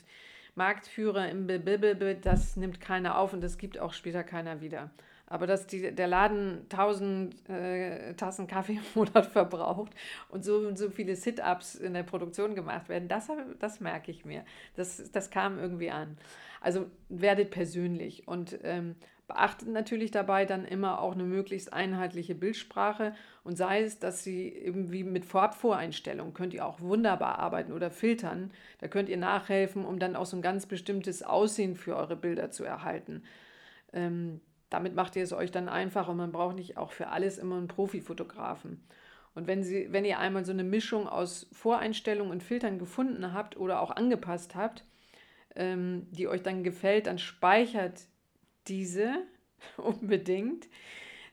Marktführer 0.54 1.28
im 1.28 1.46
Bibbel, 1.46 2.14
das 2.14 2.56
nimmt 2.56 2.80
keiner 2.80 3.18
auf 3.18 3.32
und 3.32 3.42
das 3.42 3.58
gibt 3.58 3.78
auch 3.78 3.92
später 3.92 4.22
keiner 4.22 4.60
wieder. 4.60 4.90
Aber 5.26 5.46
dass 5.46 5.66
die, 5.66 5.94
der 5.94 6.06
Laden 6.06 6.66
1000 6.70 7.48
äh, 7.48 8.14
Tassen 8.14 8.46
Kaffee 8.46 8.74
im 8.74 8.82
Monat 8.94 9.26
verbraucht 9.32 9.92
und 10.28 10.44
so 10.44 10.58
und 10.58 10.78
so 10.78 10.90
viele 10.90 11.16
Sit-Ups 11.16 11.74
in 11.74 11.94
der 11.94 12.02
Produktion 12.02 12.54
gemacht 12.54 12.88
werden, 12.88 13.08
das, 13.08 13.28
das 13.58 13.80
merke 13.80 14.10
ich 14.10 14.24
mir. 14.24 14.44
Das, 14.76 15.10
das 15.10 15.30
kam 15.30 15.58
irgendwie 15.58 15.90
an. 15.90 16.18
Also 16.60 16.86
werdet 17.08 17.50
persönlich 17.50 18.28
und 18.28 18.58
ähm, 18.62 18.94
Beachtet 19.28 19.68
natürlich 19.68 20.10
dabei 20.10 20.44
dann 20.44 20.64
immer 20.64 21.00
auch 21.00 21.12
eine 21.12 21.22
möglichst 21.22 21.72
einheitliche 21.72 22.34
Bildsprache 22.34 23.14
und 23.44 23.56
sei 23.56 23.82
es, 23.82 23.98
dass 23.98 24.24
Sie 24.24 24.48
eben 24.48 24.92
wie 24.92 25.04
mit 25.04 25.24
Vorabvoreinstellungen 25.24 26.34
könnt 26.34 26.54
ihr 26.54 26.66
auch 26.66 26.80
wunderbar 26.80 27.38
arbeiten 27.38 27.72
oder 27.72 27.90
filtern. 27.90 28.50
Da 28.78 28.88
könnt 28.88 29.08
ihr 29.08 29.16
nachhelfen, 29.16 29.84
um 29.84 29.98
dann 29.98 30.16
auch 30.16 30.26
so 30.26 30.36
ein 30.36 30.42
ganz 30.42 30.66
bestimmtes 30.66 31.22
Aussehen 31.22 31.76
für 31.76 31.96
eure 31.96 32.16
Bilder 32.16 32.50
zu 32.50 32.64
erhalten. 32.64 33.22
Ähm, 33.92 34.40
damit 34.70 34.94
macht 34.94 35.16
ihr 35.16 35.22
es 35.22 35.32
euch 35.32 35.50
dann 35.50 35.68
einfach 35.68 36.08
und 36.08 36.16
man 36.16 36.32
braucht 36.32 36.56
nicht 36.56 36.76
auch 36.76 36.92
für 36.92 37.08
alles 37.08 37.38
immer 37.38 37.56
einen 37.56 37.68
Profifotografen. 37.68 38.82
Und 39.34 39.46
wenn, 39.46 39.62
Sie, 39.62 39.88
wenn 39.92 40.04
ihr 40.04 40.18
einmal 40.18 40.44
so 40.44 40.52
eine 40.52 40.64
Mischung 40.64 41.08
aus 41.08 41.48
Voreinstellungen 41.52 42.32
und 42.32 42.42
Filtern 42.42 42.78
gefunden 42.78 43.32
habt 43.32 43.56
oder 43.56 43.80
auch 43.80 43.90
angepasst 43.90 44.54
habt, 44.54 44.84
ähm, 45.54 46.06
die 46.10 46.28
euch 46.28 46.42
dann 46.42 46.64
gefällt, 46.64 47.06
dann 47.06 47.18
speichert 47.18 48.06
diese 48.68 49.14
unbedingt, 49.76 50.68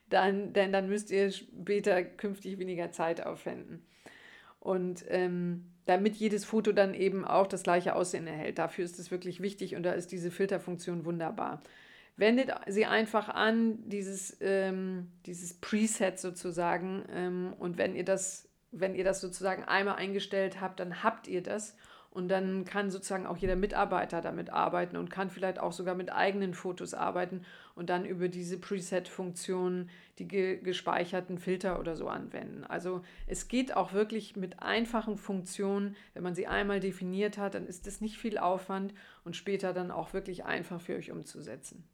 dann, 0.08 0.52
denn 0.52 0.72
dann 0.72 0.88
müsst 0.88 1.10
ihr 1.10 1.30
später 1.30 2.02
künftig 2.02 2.58
weniger 2.58 2.90
Zeit 2.90 3.24
aufwenden. 3.24 3.84
Und 4.58 5.04
ähm, 5.08 5.66
damit 5.86 6.16
jedes 6.16 6.44
Foto 6.44 6.72
dann 6.72 6.94
eben 6.94 7.24
auch 7.24 7.46
das 7.46 7.62
gleiche 7.62 7.94
Aussehen 7.94 8.26
erhält. 8.26 8.58
Dafür 8.58 8.84
ist 8.84 8.98
es 8.98 9.10
wirklich 9.10 9.40
wichtig 9.40 9.74
und 9.74 9.82
da 9.82 9.92
ist 9.92 10.12
diese 10.12 10.30
Filterfunktion 10.30 11.04
wunderbar. 11.04 11.62
Wendet 12.16 12.52
sie 12.66 12.84
einfach 12.84 13.28
an, 13.28 13.78
dieses, 13.88 14.36
ähm, 14.40 15.10
dieses 15.24 15.54
Preset 15.54 16.18
sozusagen. 16.18 17.04
Ähm, 17.10 17.54
und 17.58 17.78
wenn 17.78 17.96
ihr 17.96 18.04
das 18.04 18.50
wenn 18.72 18.94
ihr 18.94 19.04
das 19.04 19.20
sozusagen 19.20 19.64
einmal 19.64 19.96
eingestellt 19.96 20.60
habt, 20.60 20.80
dann 20.80 21.02
habt 21.02 21.26
ihr 21.26 21.42
das. 21.42 21.76
Und 22.10 22.28
dann 22.28 22.64
kann 22.64 22.90
sozusagen 22.90 23.26
auch 23.26 23.36
jeder 23.36 23.54
Mitarbeiter 23.54 24.20
damit 24.20 24.50
arbeiten 24.50 24.96
und 24.96 25.10
kann 25.10 25.30
vielleicht 25.30 25.60
auch 25.60 25.72
sogar 25.72 25.94
mit 25.94 26.12
eigenen 26.12 26.54
Fotos 26.54 26.92
arbeiten 26.92 27.44
und 27.76 27.88
dann 27.88 28.04
über 28.04 28.28
diese 28.28 28.58
Preset-Funktionen 28.58 29.88
die 30.18 30.26
ge 30.26 30.60
gespeicherten 30.60 31.38
Filter 31.38 31.78
oder 31.78 31.94
so 31.94 32.08
anwenden. 32.08 32.64
Also 32.64 33.02
es 33.28 33.46
geht 33.46 33.76
auch 33.76 33.92
wirklich 33.92 34.34
mit 34.34 34.60
einfachen 34.60 35.16
Funktionen. 35.16 35.94
Wenn 36.12 36.24
man 36.24 36.34
sie 36.34 36.48
einmal 36.48 36.80
definiert 36.80 37.38
hat, 37.38 37.54
dann 37.54 37.66
ist 37.66 37.86
es 37.86 38.00
nicht 38.00 38.18
viel 38.18 38.38
Aufwand 38.38 38.92
und 39.24 39.36
später 39.36 39.72
dann 39.72 39.92
auch 39.92 40.12
wirklich 40.12 40.44
einfach 40.44 40.80
für 40.80 40.96
euch 40.96 41.12
umzusetzen. 41.12 41.84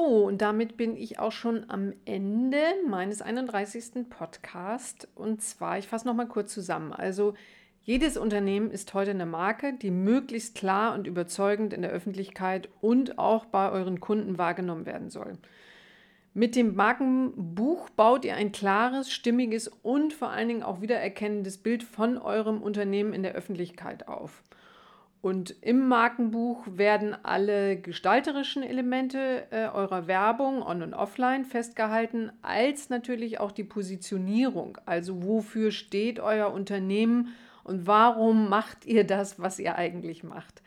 So, 0.00 0.26
und 0.26 0.40
damit 0.40 0.78
bin 0.78 0.96
ich 0.96 1.18
auch 1.18 1.32
schon 1.32 1.68
am 1.68 1.92
Ende 2.06 2.62
meines 2.88 3.20
31. 3.20 4.08
Podcasts. 4.08 5.06
Und 5.14 5.42
zwar, 5.42 5.76
ich 5.76 5.88
fasse 5.88 6.06
nochmal 6.06 6.26
kurz 6.26 6.54
zusammen. 6.54 6.92
Also, 6.92 7.34
jedes 7.82 8.16
Unternehmen 8.16 8.70
ist 8.70 8.94
heute 8.94 9.10
eine 9.10 9.26
Marke, 9.26 9.74
die 9.74 9.90
möglichst 9.90 10.54
klar 10.54 10.94
und 10.94 11.06
überzeugend 11.06 11.74
in 11.74 11.82
der 11.82 11.90
Öffentlichkeit 11.90 12.70
und 12.80 13.18
auch 13.18 13.44
bei 13.44 13.70
euren 13.70 14.00
Kunden 14.00 14.38
wahrgenommen 14.38 14.86
werden 14.86 15.10
soll. 15.10 15.36
Mit 16.32 16.56
dem 16.56 16.74
Markenbuch 16.74 17.90
baut 17.90 18.24
ihr 18.24 18.36
ein 18.36 18.52
klares, 18.52 19.10
stimmiges 19.10 19.68
und 19.68 20.14
vor 20.14 20.30
allen 20.30 20.48
Dingen 20.48 20.62
auch 20.62 20.80
wiedererkennendes 20.80 21.58
Bild 21.58 21.82
von 21.82 22.16
eurem 22.16 22.62
Unternehmen 22.62 23.12
in 23.12 23.22
der 23.22 23.34
Öffentlichkeit 23.34 24.08
auf. 24.08 24.42
Und 25.22 25.54
im 25.60 25.86
Markenbuch 25.86 26.64
werden 26.66 27.14
alle 27.24 27.76
gestalterischen 27.76 28.62
Elemente 28.62 29.46
äh, 29.50 29.68
eurer 29.68 30.06
Werbung 30.06 30.62
on 30.62 30.82
und 30.82 30.94
offline 30.94 31.44
festgehalten, 31.44 32.32
als 32.40 32.88
natürlich 32.88 33.38
auch 33.38 33.52
die 33.52 33.64
Positionierung. 33.64 34.78
Also 34.86 35.22
wofür 35.22 35.72
steht 35.72 36.20
euer 36.20 36.52
Unternehmen 36.52 37.34
und 37.64 37.86
warum 37.86 38.48
macht 38.48 38.86
ihr 38.86 39.04
das, 39.04 39.38
was 39.38 39.58
ihr 39.58 39.76
eigentlich 39.76 40.24
macht. 40.24 40.62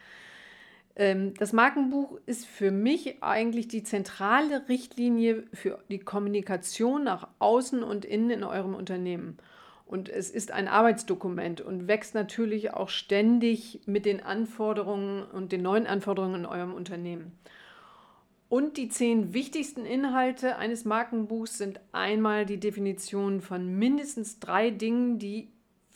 Ähm, 0.95 1.33
das 1.33 1.51
Markenbuch 1.51 2.19
ist 2.27 2.45
für 2.45 2.69
mich 2.69 3.23
eigentlich 3.23 3.67
die 3.67 3.83
zentrale 3.83 4.69
Richtlinie 4.69 5.45
für 5.51 5.79
die 5.89 5.99
Kommunikation 5.99 7.03
nach 7.03 7.27
außen 7.39 7.81
und 7.81 8.05
innen 8.05 8.29
in 8.29 8.43
eurem 8.43 8.75
Unternehmen. 8.75 9.37
Und 9.93 10.09
es 10.09 10.31
ist 10.31 10.49
ein 10.49 10.67
Arbeitsdokument 10.67 11.61
und 11.61 11.87
wächst 11.87 12.15
natürlich 12.15 12.73
auch 12.73 12.89
ständig 12.89 13.81
mit 13.85 14.07
den 14.07 14.23
Anforderungen 14.23 15.21
und 15.21 15.51
den 15.51 15.61
neuen 15.61 15.85
Anforderungen 15.85 16.33
in 16.33 16.45
eurem 16.47 16.73
Unternehmen. 16.73 17.37
Und 18.49 18.77
die 18.77 18.89
zehn 18.89 19.35
wichtigsten 19.35 19.85
Inhalte 19.85 20.55
eines 20.55 20.83
Markenbuchs 20.83 21.59
sind 21.59 21.79
einmal 21.91 22.47
die 22.47 22.59
Definition 22.59 23.39
von 23.39 23.77
mindestens 23.77 24.39
drei 24.39 24.71
Dingen, 24.71 25.19
die, 25.19 25.49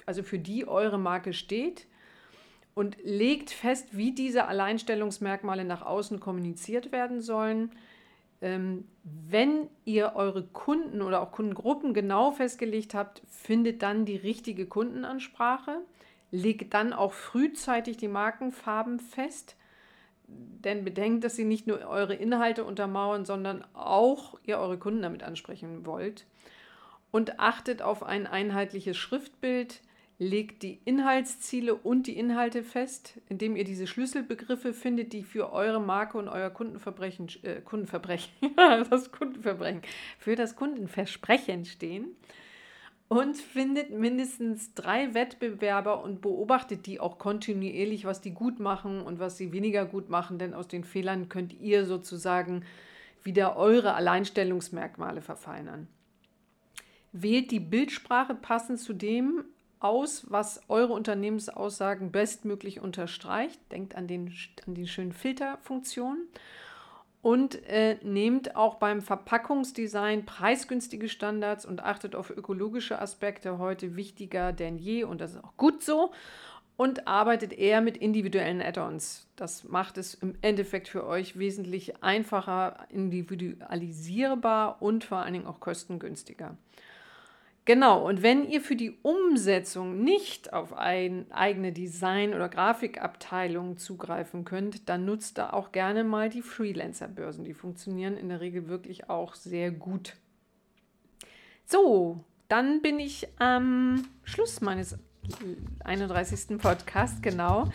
also 0.05 0.21
für 0.21 0.38
die 0.38 0.67
eure 0.67 0.99
Marke 0.99 1.33
steht 1.33 1.88
und 2.75 2.97
legt 3.03 3.49
fest, 3.49 3.97
wie 3.97 4.12
diese 4.12 4.45
Alleinstellungsmerkmale 4.45 5.65
nach 5.65 5.81
außen 5.81 6.19
kommuniziert 6.19 6.91
werden 6.91 7.19
sollen 7.19 7.71
wenn 8.39 9.69
ihr 9.84 10.13
eure 10.15 10.43
Kunden 10.43 11.02
oder 11.02 11.21
auch 11.21 11.32
Kundengruppen 11.32 11.93
genau 11.93 12.32
festgelegt 12.32 12.93
habt, 12.93 13.23
findet 13.28 13.82
dann 13.82 14.06
die 14.06 14.15
richtige 14.15 14.67
Kundenansprache, 14.67 15.82
legt 16.30 16.73
dann 16.73 16.93
auch 16.93 17.13
frühzeitig 17.13 17.97
die 17.97 18.08
Markenfarben 18.08 19.00
fest, 19.00 19.56
denn 20.28 20.84
bedenkt, 20.84 21.23
dass 21.23 21.36
sie 21.36 21.45
nicht 21.45 21.67
nur 21.67 21.80
eure 21.88 22.13
Inhalte 22.13 22.63
untermauern, 22.63 23.26
sondern 23.26 23.63
auch 23.73 24.38
ihr 24.43 24.60
eure 24.60 24.78
Kunden 24.78 25.02
damit 25.02 25.23
ansprechen 25.23 25.86
wollt. 25.86 26.26
Und 27.10 27.39
achtet 27.39 27.82
auf 27.82 28.04
ein 28.04 28.28
einheitliches 28.28 28.97
Schriftbild, 28.97 29.82
legt 30.19 30.63
die 30.63 30.80
Inhaltsziele 30.86 31.75
und 31.75 32.08
die 32.08 32.17
Inhalte 32.17 32.63
fest, 32.63 33.19
indem 33.30 33.56
ihr 33.56 33.63
diese 33.63 33.86
Schlüsselbegriffe 33.86 34.73
findet, 34.73 35.13
die 35.13 35.23
für 35.23 35.53
eure 35.53 35.80
Marke 35.80 36.17
und 36.17 36.27
euer 36.27 36.49
Kundenverbrechen, 36.49 37.30
äh, 37.43 37.62
Kundenverbrechen, 37.62 38.32
das 38.89 39.12
Kundenverbrechen, 39.12 39.82
für 40.17 40.36
das 40.36 40.56
Kundenversprechen 40.56 41.65
stehen. 41.65 42.15
Und 43.10 43.38
findet 43.38 43.91
mindestens 43.91 44.73
drei 44.73 45.13
Wettbewerber 45.13 46.03
und 46.03 46.19
beobachtet 46.19 46.88
die 46.88 46.99
auch 46.99 47.17
kontinuierlich, 47.19 48.03
was 48.03 48.19
die 48.19 48.32
gut 48.32 48.60
machen 48.60 49.01
und 49.01 49.19
was 49.19 49.38
sie 49.38 49.53
weniger 49.53 49.86
gut 49.86 50.10
machen, 50.10 50.39
denn 50.39 50.53
aus 50.53 50.67
den 50.67 50.84
Fehlern 50.84 51.30
könnt 51.30 51.53
ihr 51.53 51.86
sozusagen 51.86 52.65
wieder 53.23 53.56
eure 53.56 53.93
Alleinstellungsmerkmale 53.93 55.21
verfeinern. 55.21 55.88
Wählt 57.13 57.51
die 57.51 57.62
Bildsprache 57.62 58.36
passend 58.36 58.80
zu 58.80 58.91
dem, 58.91 59.45
aus, 59.79 60.25
was 60.29 60.61
eure 60.67 60.93
Unternehmensaussagen 60.93 62.11
bestmöglich 62.11 62.79
unterstreicht. 62.79 63.59
Denkt 63.71 63.95
an, 63.95 64.07
den, 64.07 64.33
an 64.65 64.75
die 64.75 64.87
schönen 64.87 65.13
Filterfunktionen. 65.13 66.27
Und 67.21 67.61
äh, 67.67 67.97
nehmt 68.03 68.55
auch 68.55 68.75
beim 68.75 69.01
Verpackungsdesign 69.01 70.25
preisgünstige 70.25 71.09
Standards 71.09 71.65
und 71.65 71.83
achtet 71.83 72.15
auf 72.15 72.29
ökologische 72.29 73.01
Aspekte 73.01 73.57
heute 73.57 73.95
wichtiger 73.95 74.53
denn 74.53 74.77
je. 74.77 75.03
Und 75.03 75.19
das 75.19 75.31
ist 75.33 75.43
auch 75.43 75.57
gut 75.57 75.83
so. 75.83 76.11
Und 76.77 77.07
arbeitet 77.07 77.53
eher 77.53 77.81
mit 77.81 77.97
individuellen 77.97 78.61
Add-ons. 78.61 79.27
Das 79.35 79.63
macht 79.63 79.97
es 79.97 80.13
im 80.13 80.35
Endeffekt 80.41 80.87
für 80.87 81.07
euch 81.07 81.39
wesentlich 81.39 82.03
einfacher, 82.03 82.87
individualisierbar 82.89 84.79
und 84.81 85.03
vor 85.03 85.17
allen 85.17 85.33
Dingen 85.33 85.47
auch 85.47 85.59
kostengünstiger. 85.59 86.55
Genau, 87.67 88.08
und 88.08 88.23
wenn 88.23 88.49
ihr 88.49 88.62
für 88.62 88.77
die 88.77 88.97
Umsetzung 89.01 90.01
nicht 90.01 90.53
auf 90.53 90.71
ein, 90.71 91.30
eigene 91.34 91.73
Design- 91.73 92.34
oder 92.34 92.47
Grafikabteilungen 92.47 93.77
zugreifen 93.77 94.45
könnt, 94.45 94.88
dann 94.88 95.03
nutzt 95.03 95.38
da 95.38 95.49
auch 95.49 95.73
gerne 95.73 96.06
mal 96.06 96.30
die 96.30 96.41
Freelancer-Börsen. 96.41 97.43
Die 97.43 97.53
funktionieren 97.53 98.15
in 98.15 98.30
der 98.30 98.39
Regel 98.39 98.69
wirklich 98.69 99.10
auch 99.10 99.36
sehr 99.36 99.71
gut. 99.71 100.15
So, 101.65 102.23
dann 102.47 102.82
bin 102.82 103.01
ich 103.01 103.27
am 103.38 104.08
Schluss 104.23 104.62
meines 104.62 104.97
31. 105.84 106.58
Podcasts, 106.60 107.21
genau. 107.21 107.69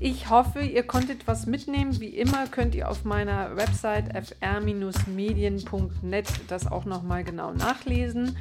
Ich 0.00 0.28
hoffe, 0.28 0.60
ihr 0.60 0.82
konntet 0.82 1.28
was 1.28 1.46
mitnehmen. 1.46 2.00
Wie 2.00 2.16
immer 2.16 2.48
könnt 2.48 2.74
ihr 2.74 2.90
auf 2.90 3.04
meiner 3.04 3.54
Website 3.54 4.06
fr-medien.net 4.26 6.26
das 6.48 6.66
auch 6.66 6.84
nochmal 6.84 7.22
genau 7.22 7.52
nachlesen. 7.52 8.36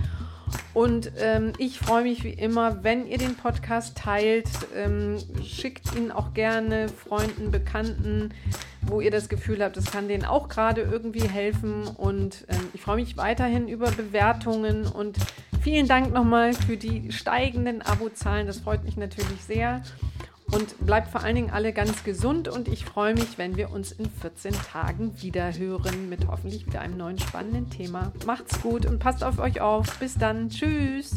Und 0.73 1.11
ähm, 1.19 1.53
ich 1.57 1.79
freue 1.79 2.03
mich 2.03 2.23
wie 2.23 2.33
immer, 2.33 2.83
wenn 2.83 3.07
ihr 3.07 3.17
den 3.17 3.35
Podcast 3.35 3.97
teilt. 3.97 4.47
Ähm, 4.75 5.17
schickt 5.43 5.95
ihn 5.95 6.11
auch 6.11 6.33
gerne 6.33 6.89
Freunden, 6.89 7.51
Bekannten, 7.51 8.29
wo 8.83 9.01
ihr 9.01 9.11
das 9.11 9.29
Gefühl 9.29 9.63
habt, 9.63 9.77
das 9.77 9.85
kann 9.85 10.07
denen 10.07 10.25
auch 10.25 10.47
gerade 10.47 10.81
irgendwie 10.81 11.27
helfen. 11.27 11.87
Und 11.87 12.45
ähm, 12.49 12.67
ich 12.73 12.81
freue 12.81 12.97
mich 12.97 13.17
weiterhin 13.17 13.67
über 13.67 13.91
Bewertungen 13.91 14.85
und 14.85 15.17
vielen 15.61 15.87
Dank 15.87 16.13
nochmal 16.13 16.53
für 16.53 16.77
die 16.77 17.11
steigenden 17.11 17.81
Abozahlen. 17.81 18.45
Das 18.47 18.59
freut 18.59 18.83
mich 18.83 18.95
natürlich 18.95 19.41
sehr. 19.47 19.81
Und 20.51 20.85
bleibt 20.85 21.09
vor 21.09 21.21
allen 21.21 21.35
Dingen 21.35 21.51
alle 21.51 21.73
ganz 21.73 22.03
gesund 22.03 22.47
und 22.47 22.67
ich 22.67 22.85
freue 22.85 23.13
mich, 23.13 23.37
wenn 23.37 23.55
wir 23.55 23.71
uns 23.71 23.91
in 23.91 24.09
14 24.09 24.53
Tagen 24.53 25.21
wieder 25.21 25.53
hören 25.55 26.09
mit 26.09 26.27
hoffentlich 26.27 26.65
wieder 26.65 26.81
einem 26.81 26.97
neuen 26.97 27.19
spannenden 27.19 27.69
Thema. 27.69 28.11
Macht's 28.25 28.61
gut 28.61 28.85
und 28.85 28.99
passt 28.99 29.23
auf 29.23 29.39
euch 29.39 29.61
auf. 29.61 29.99
Bis 29.99 30.15
dann. 30.15 30.49
Tschüss. 30.49 31.13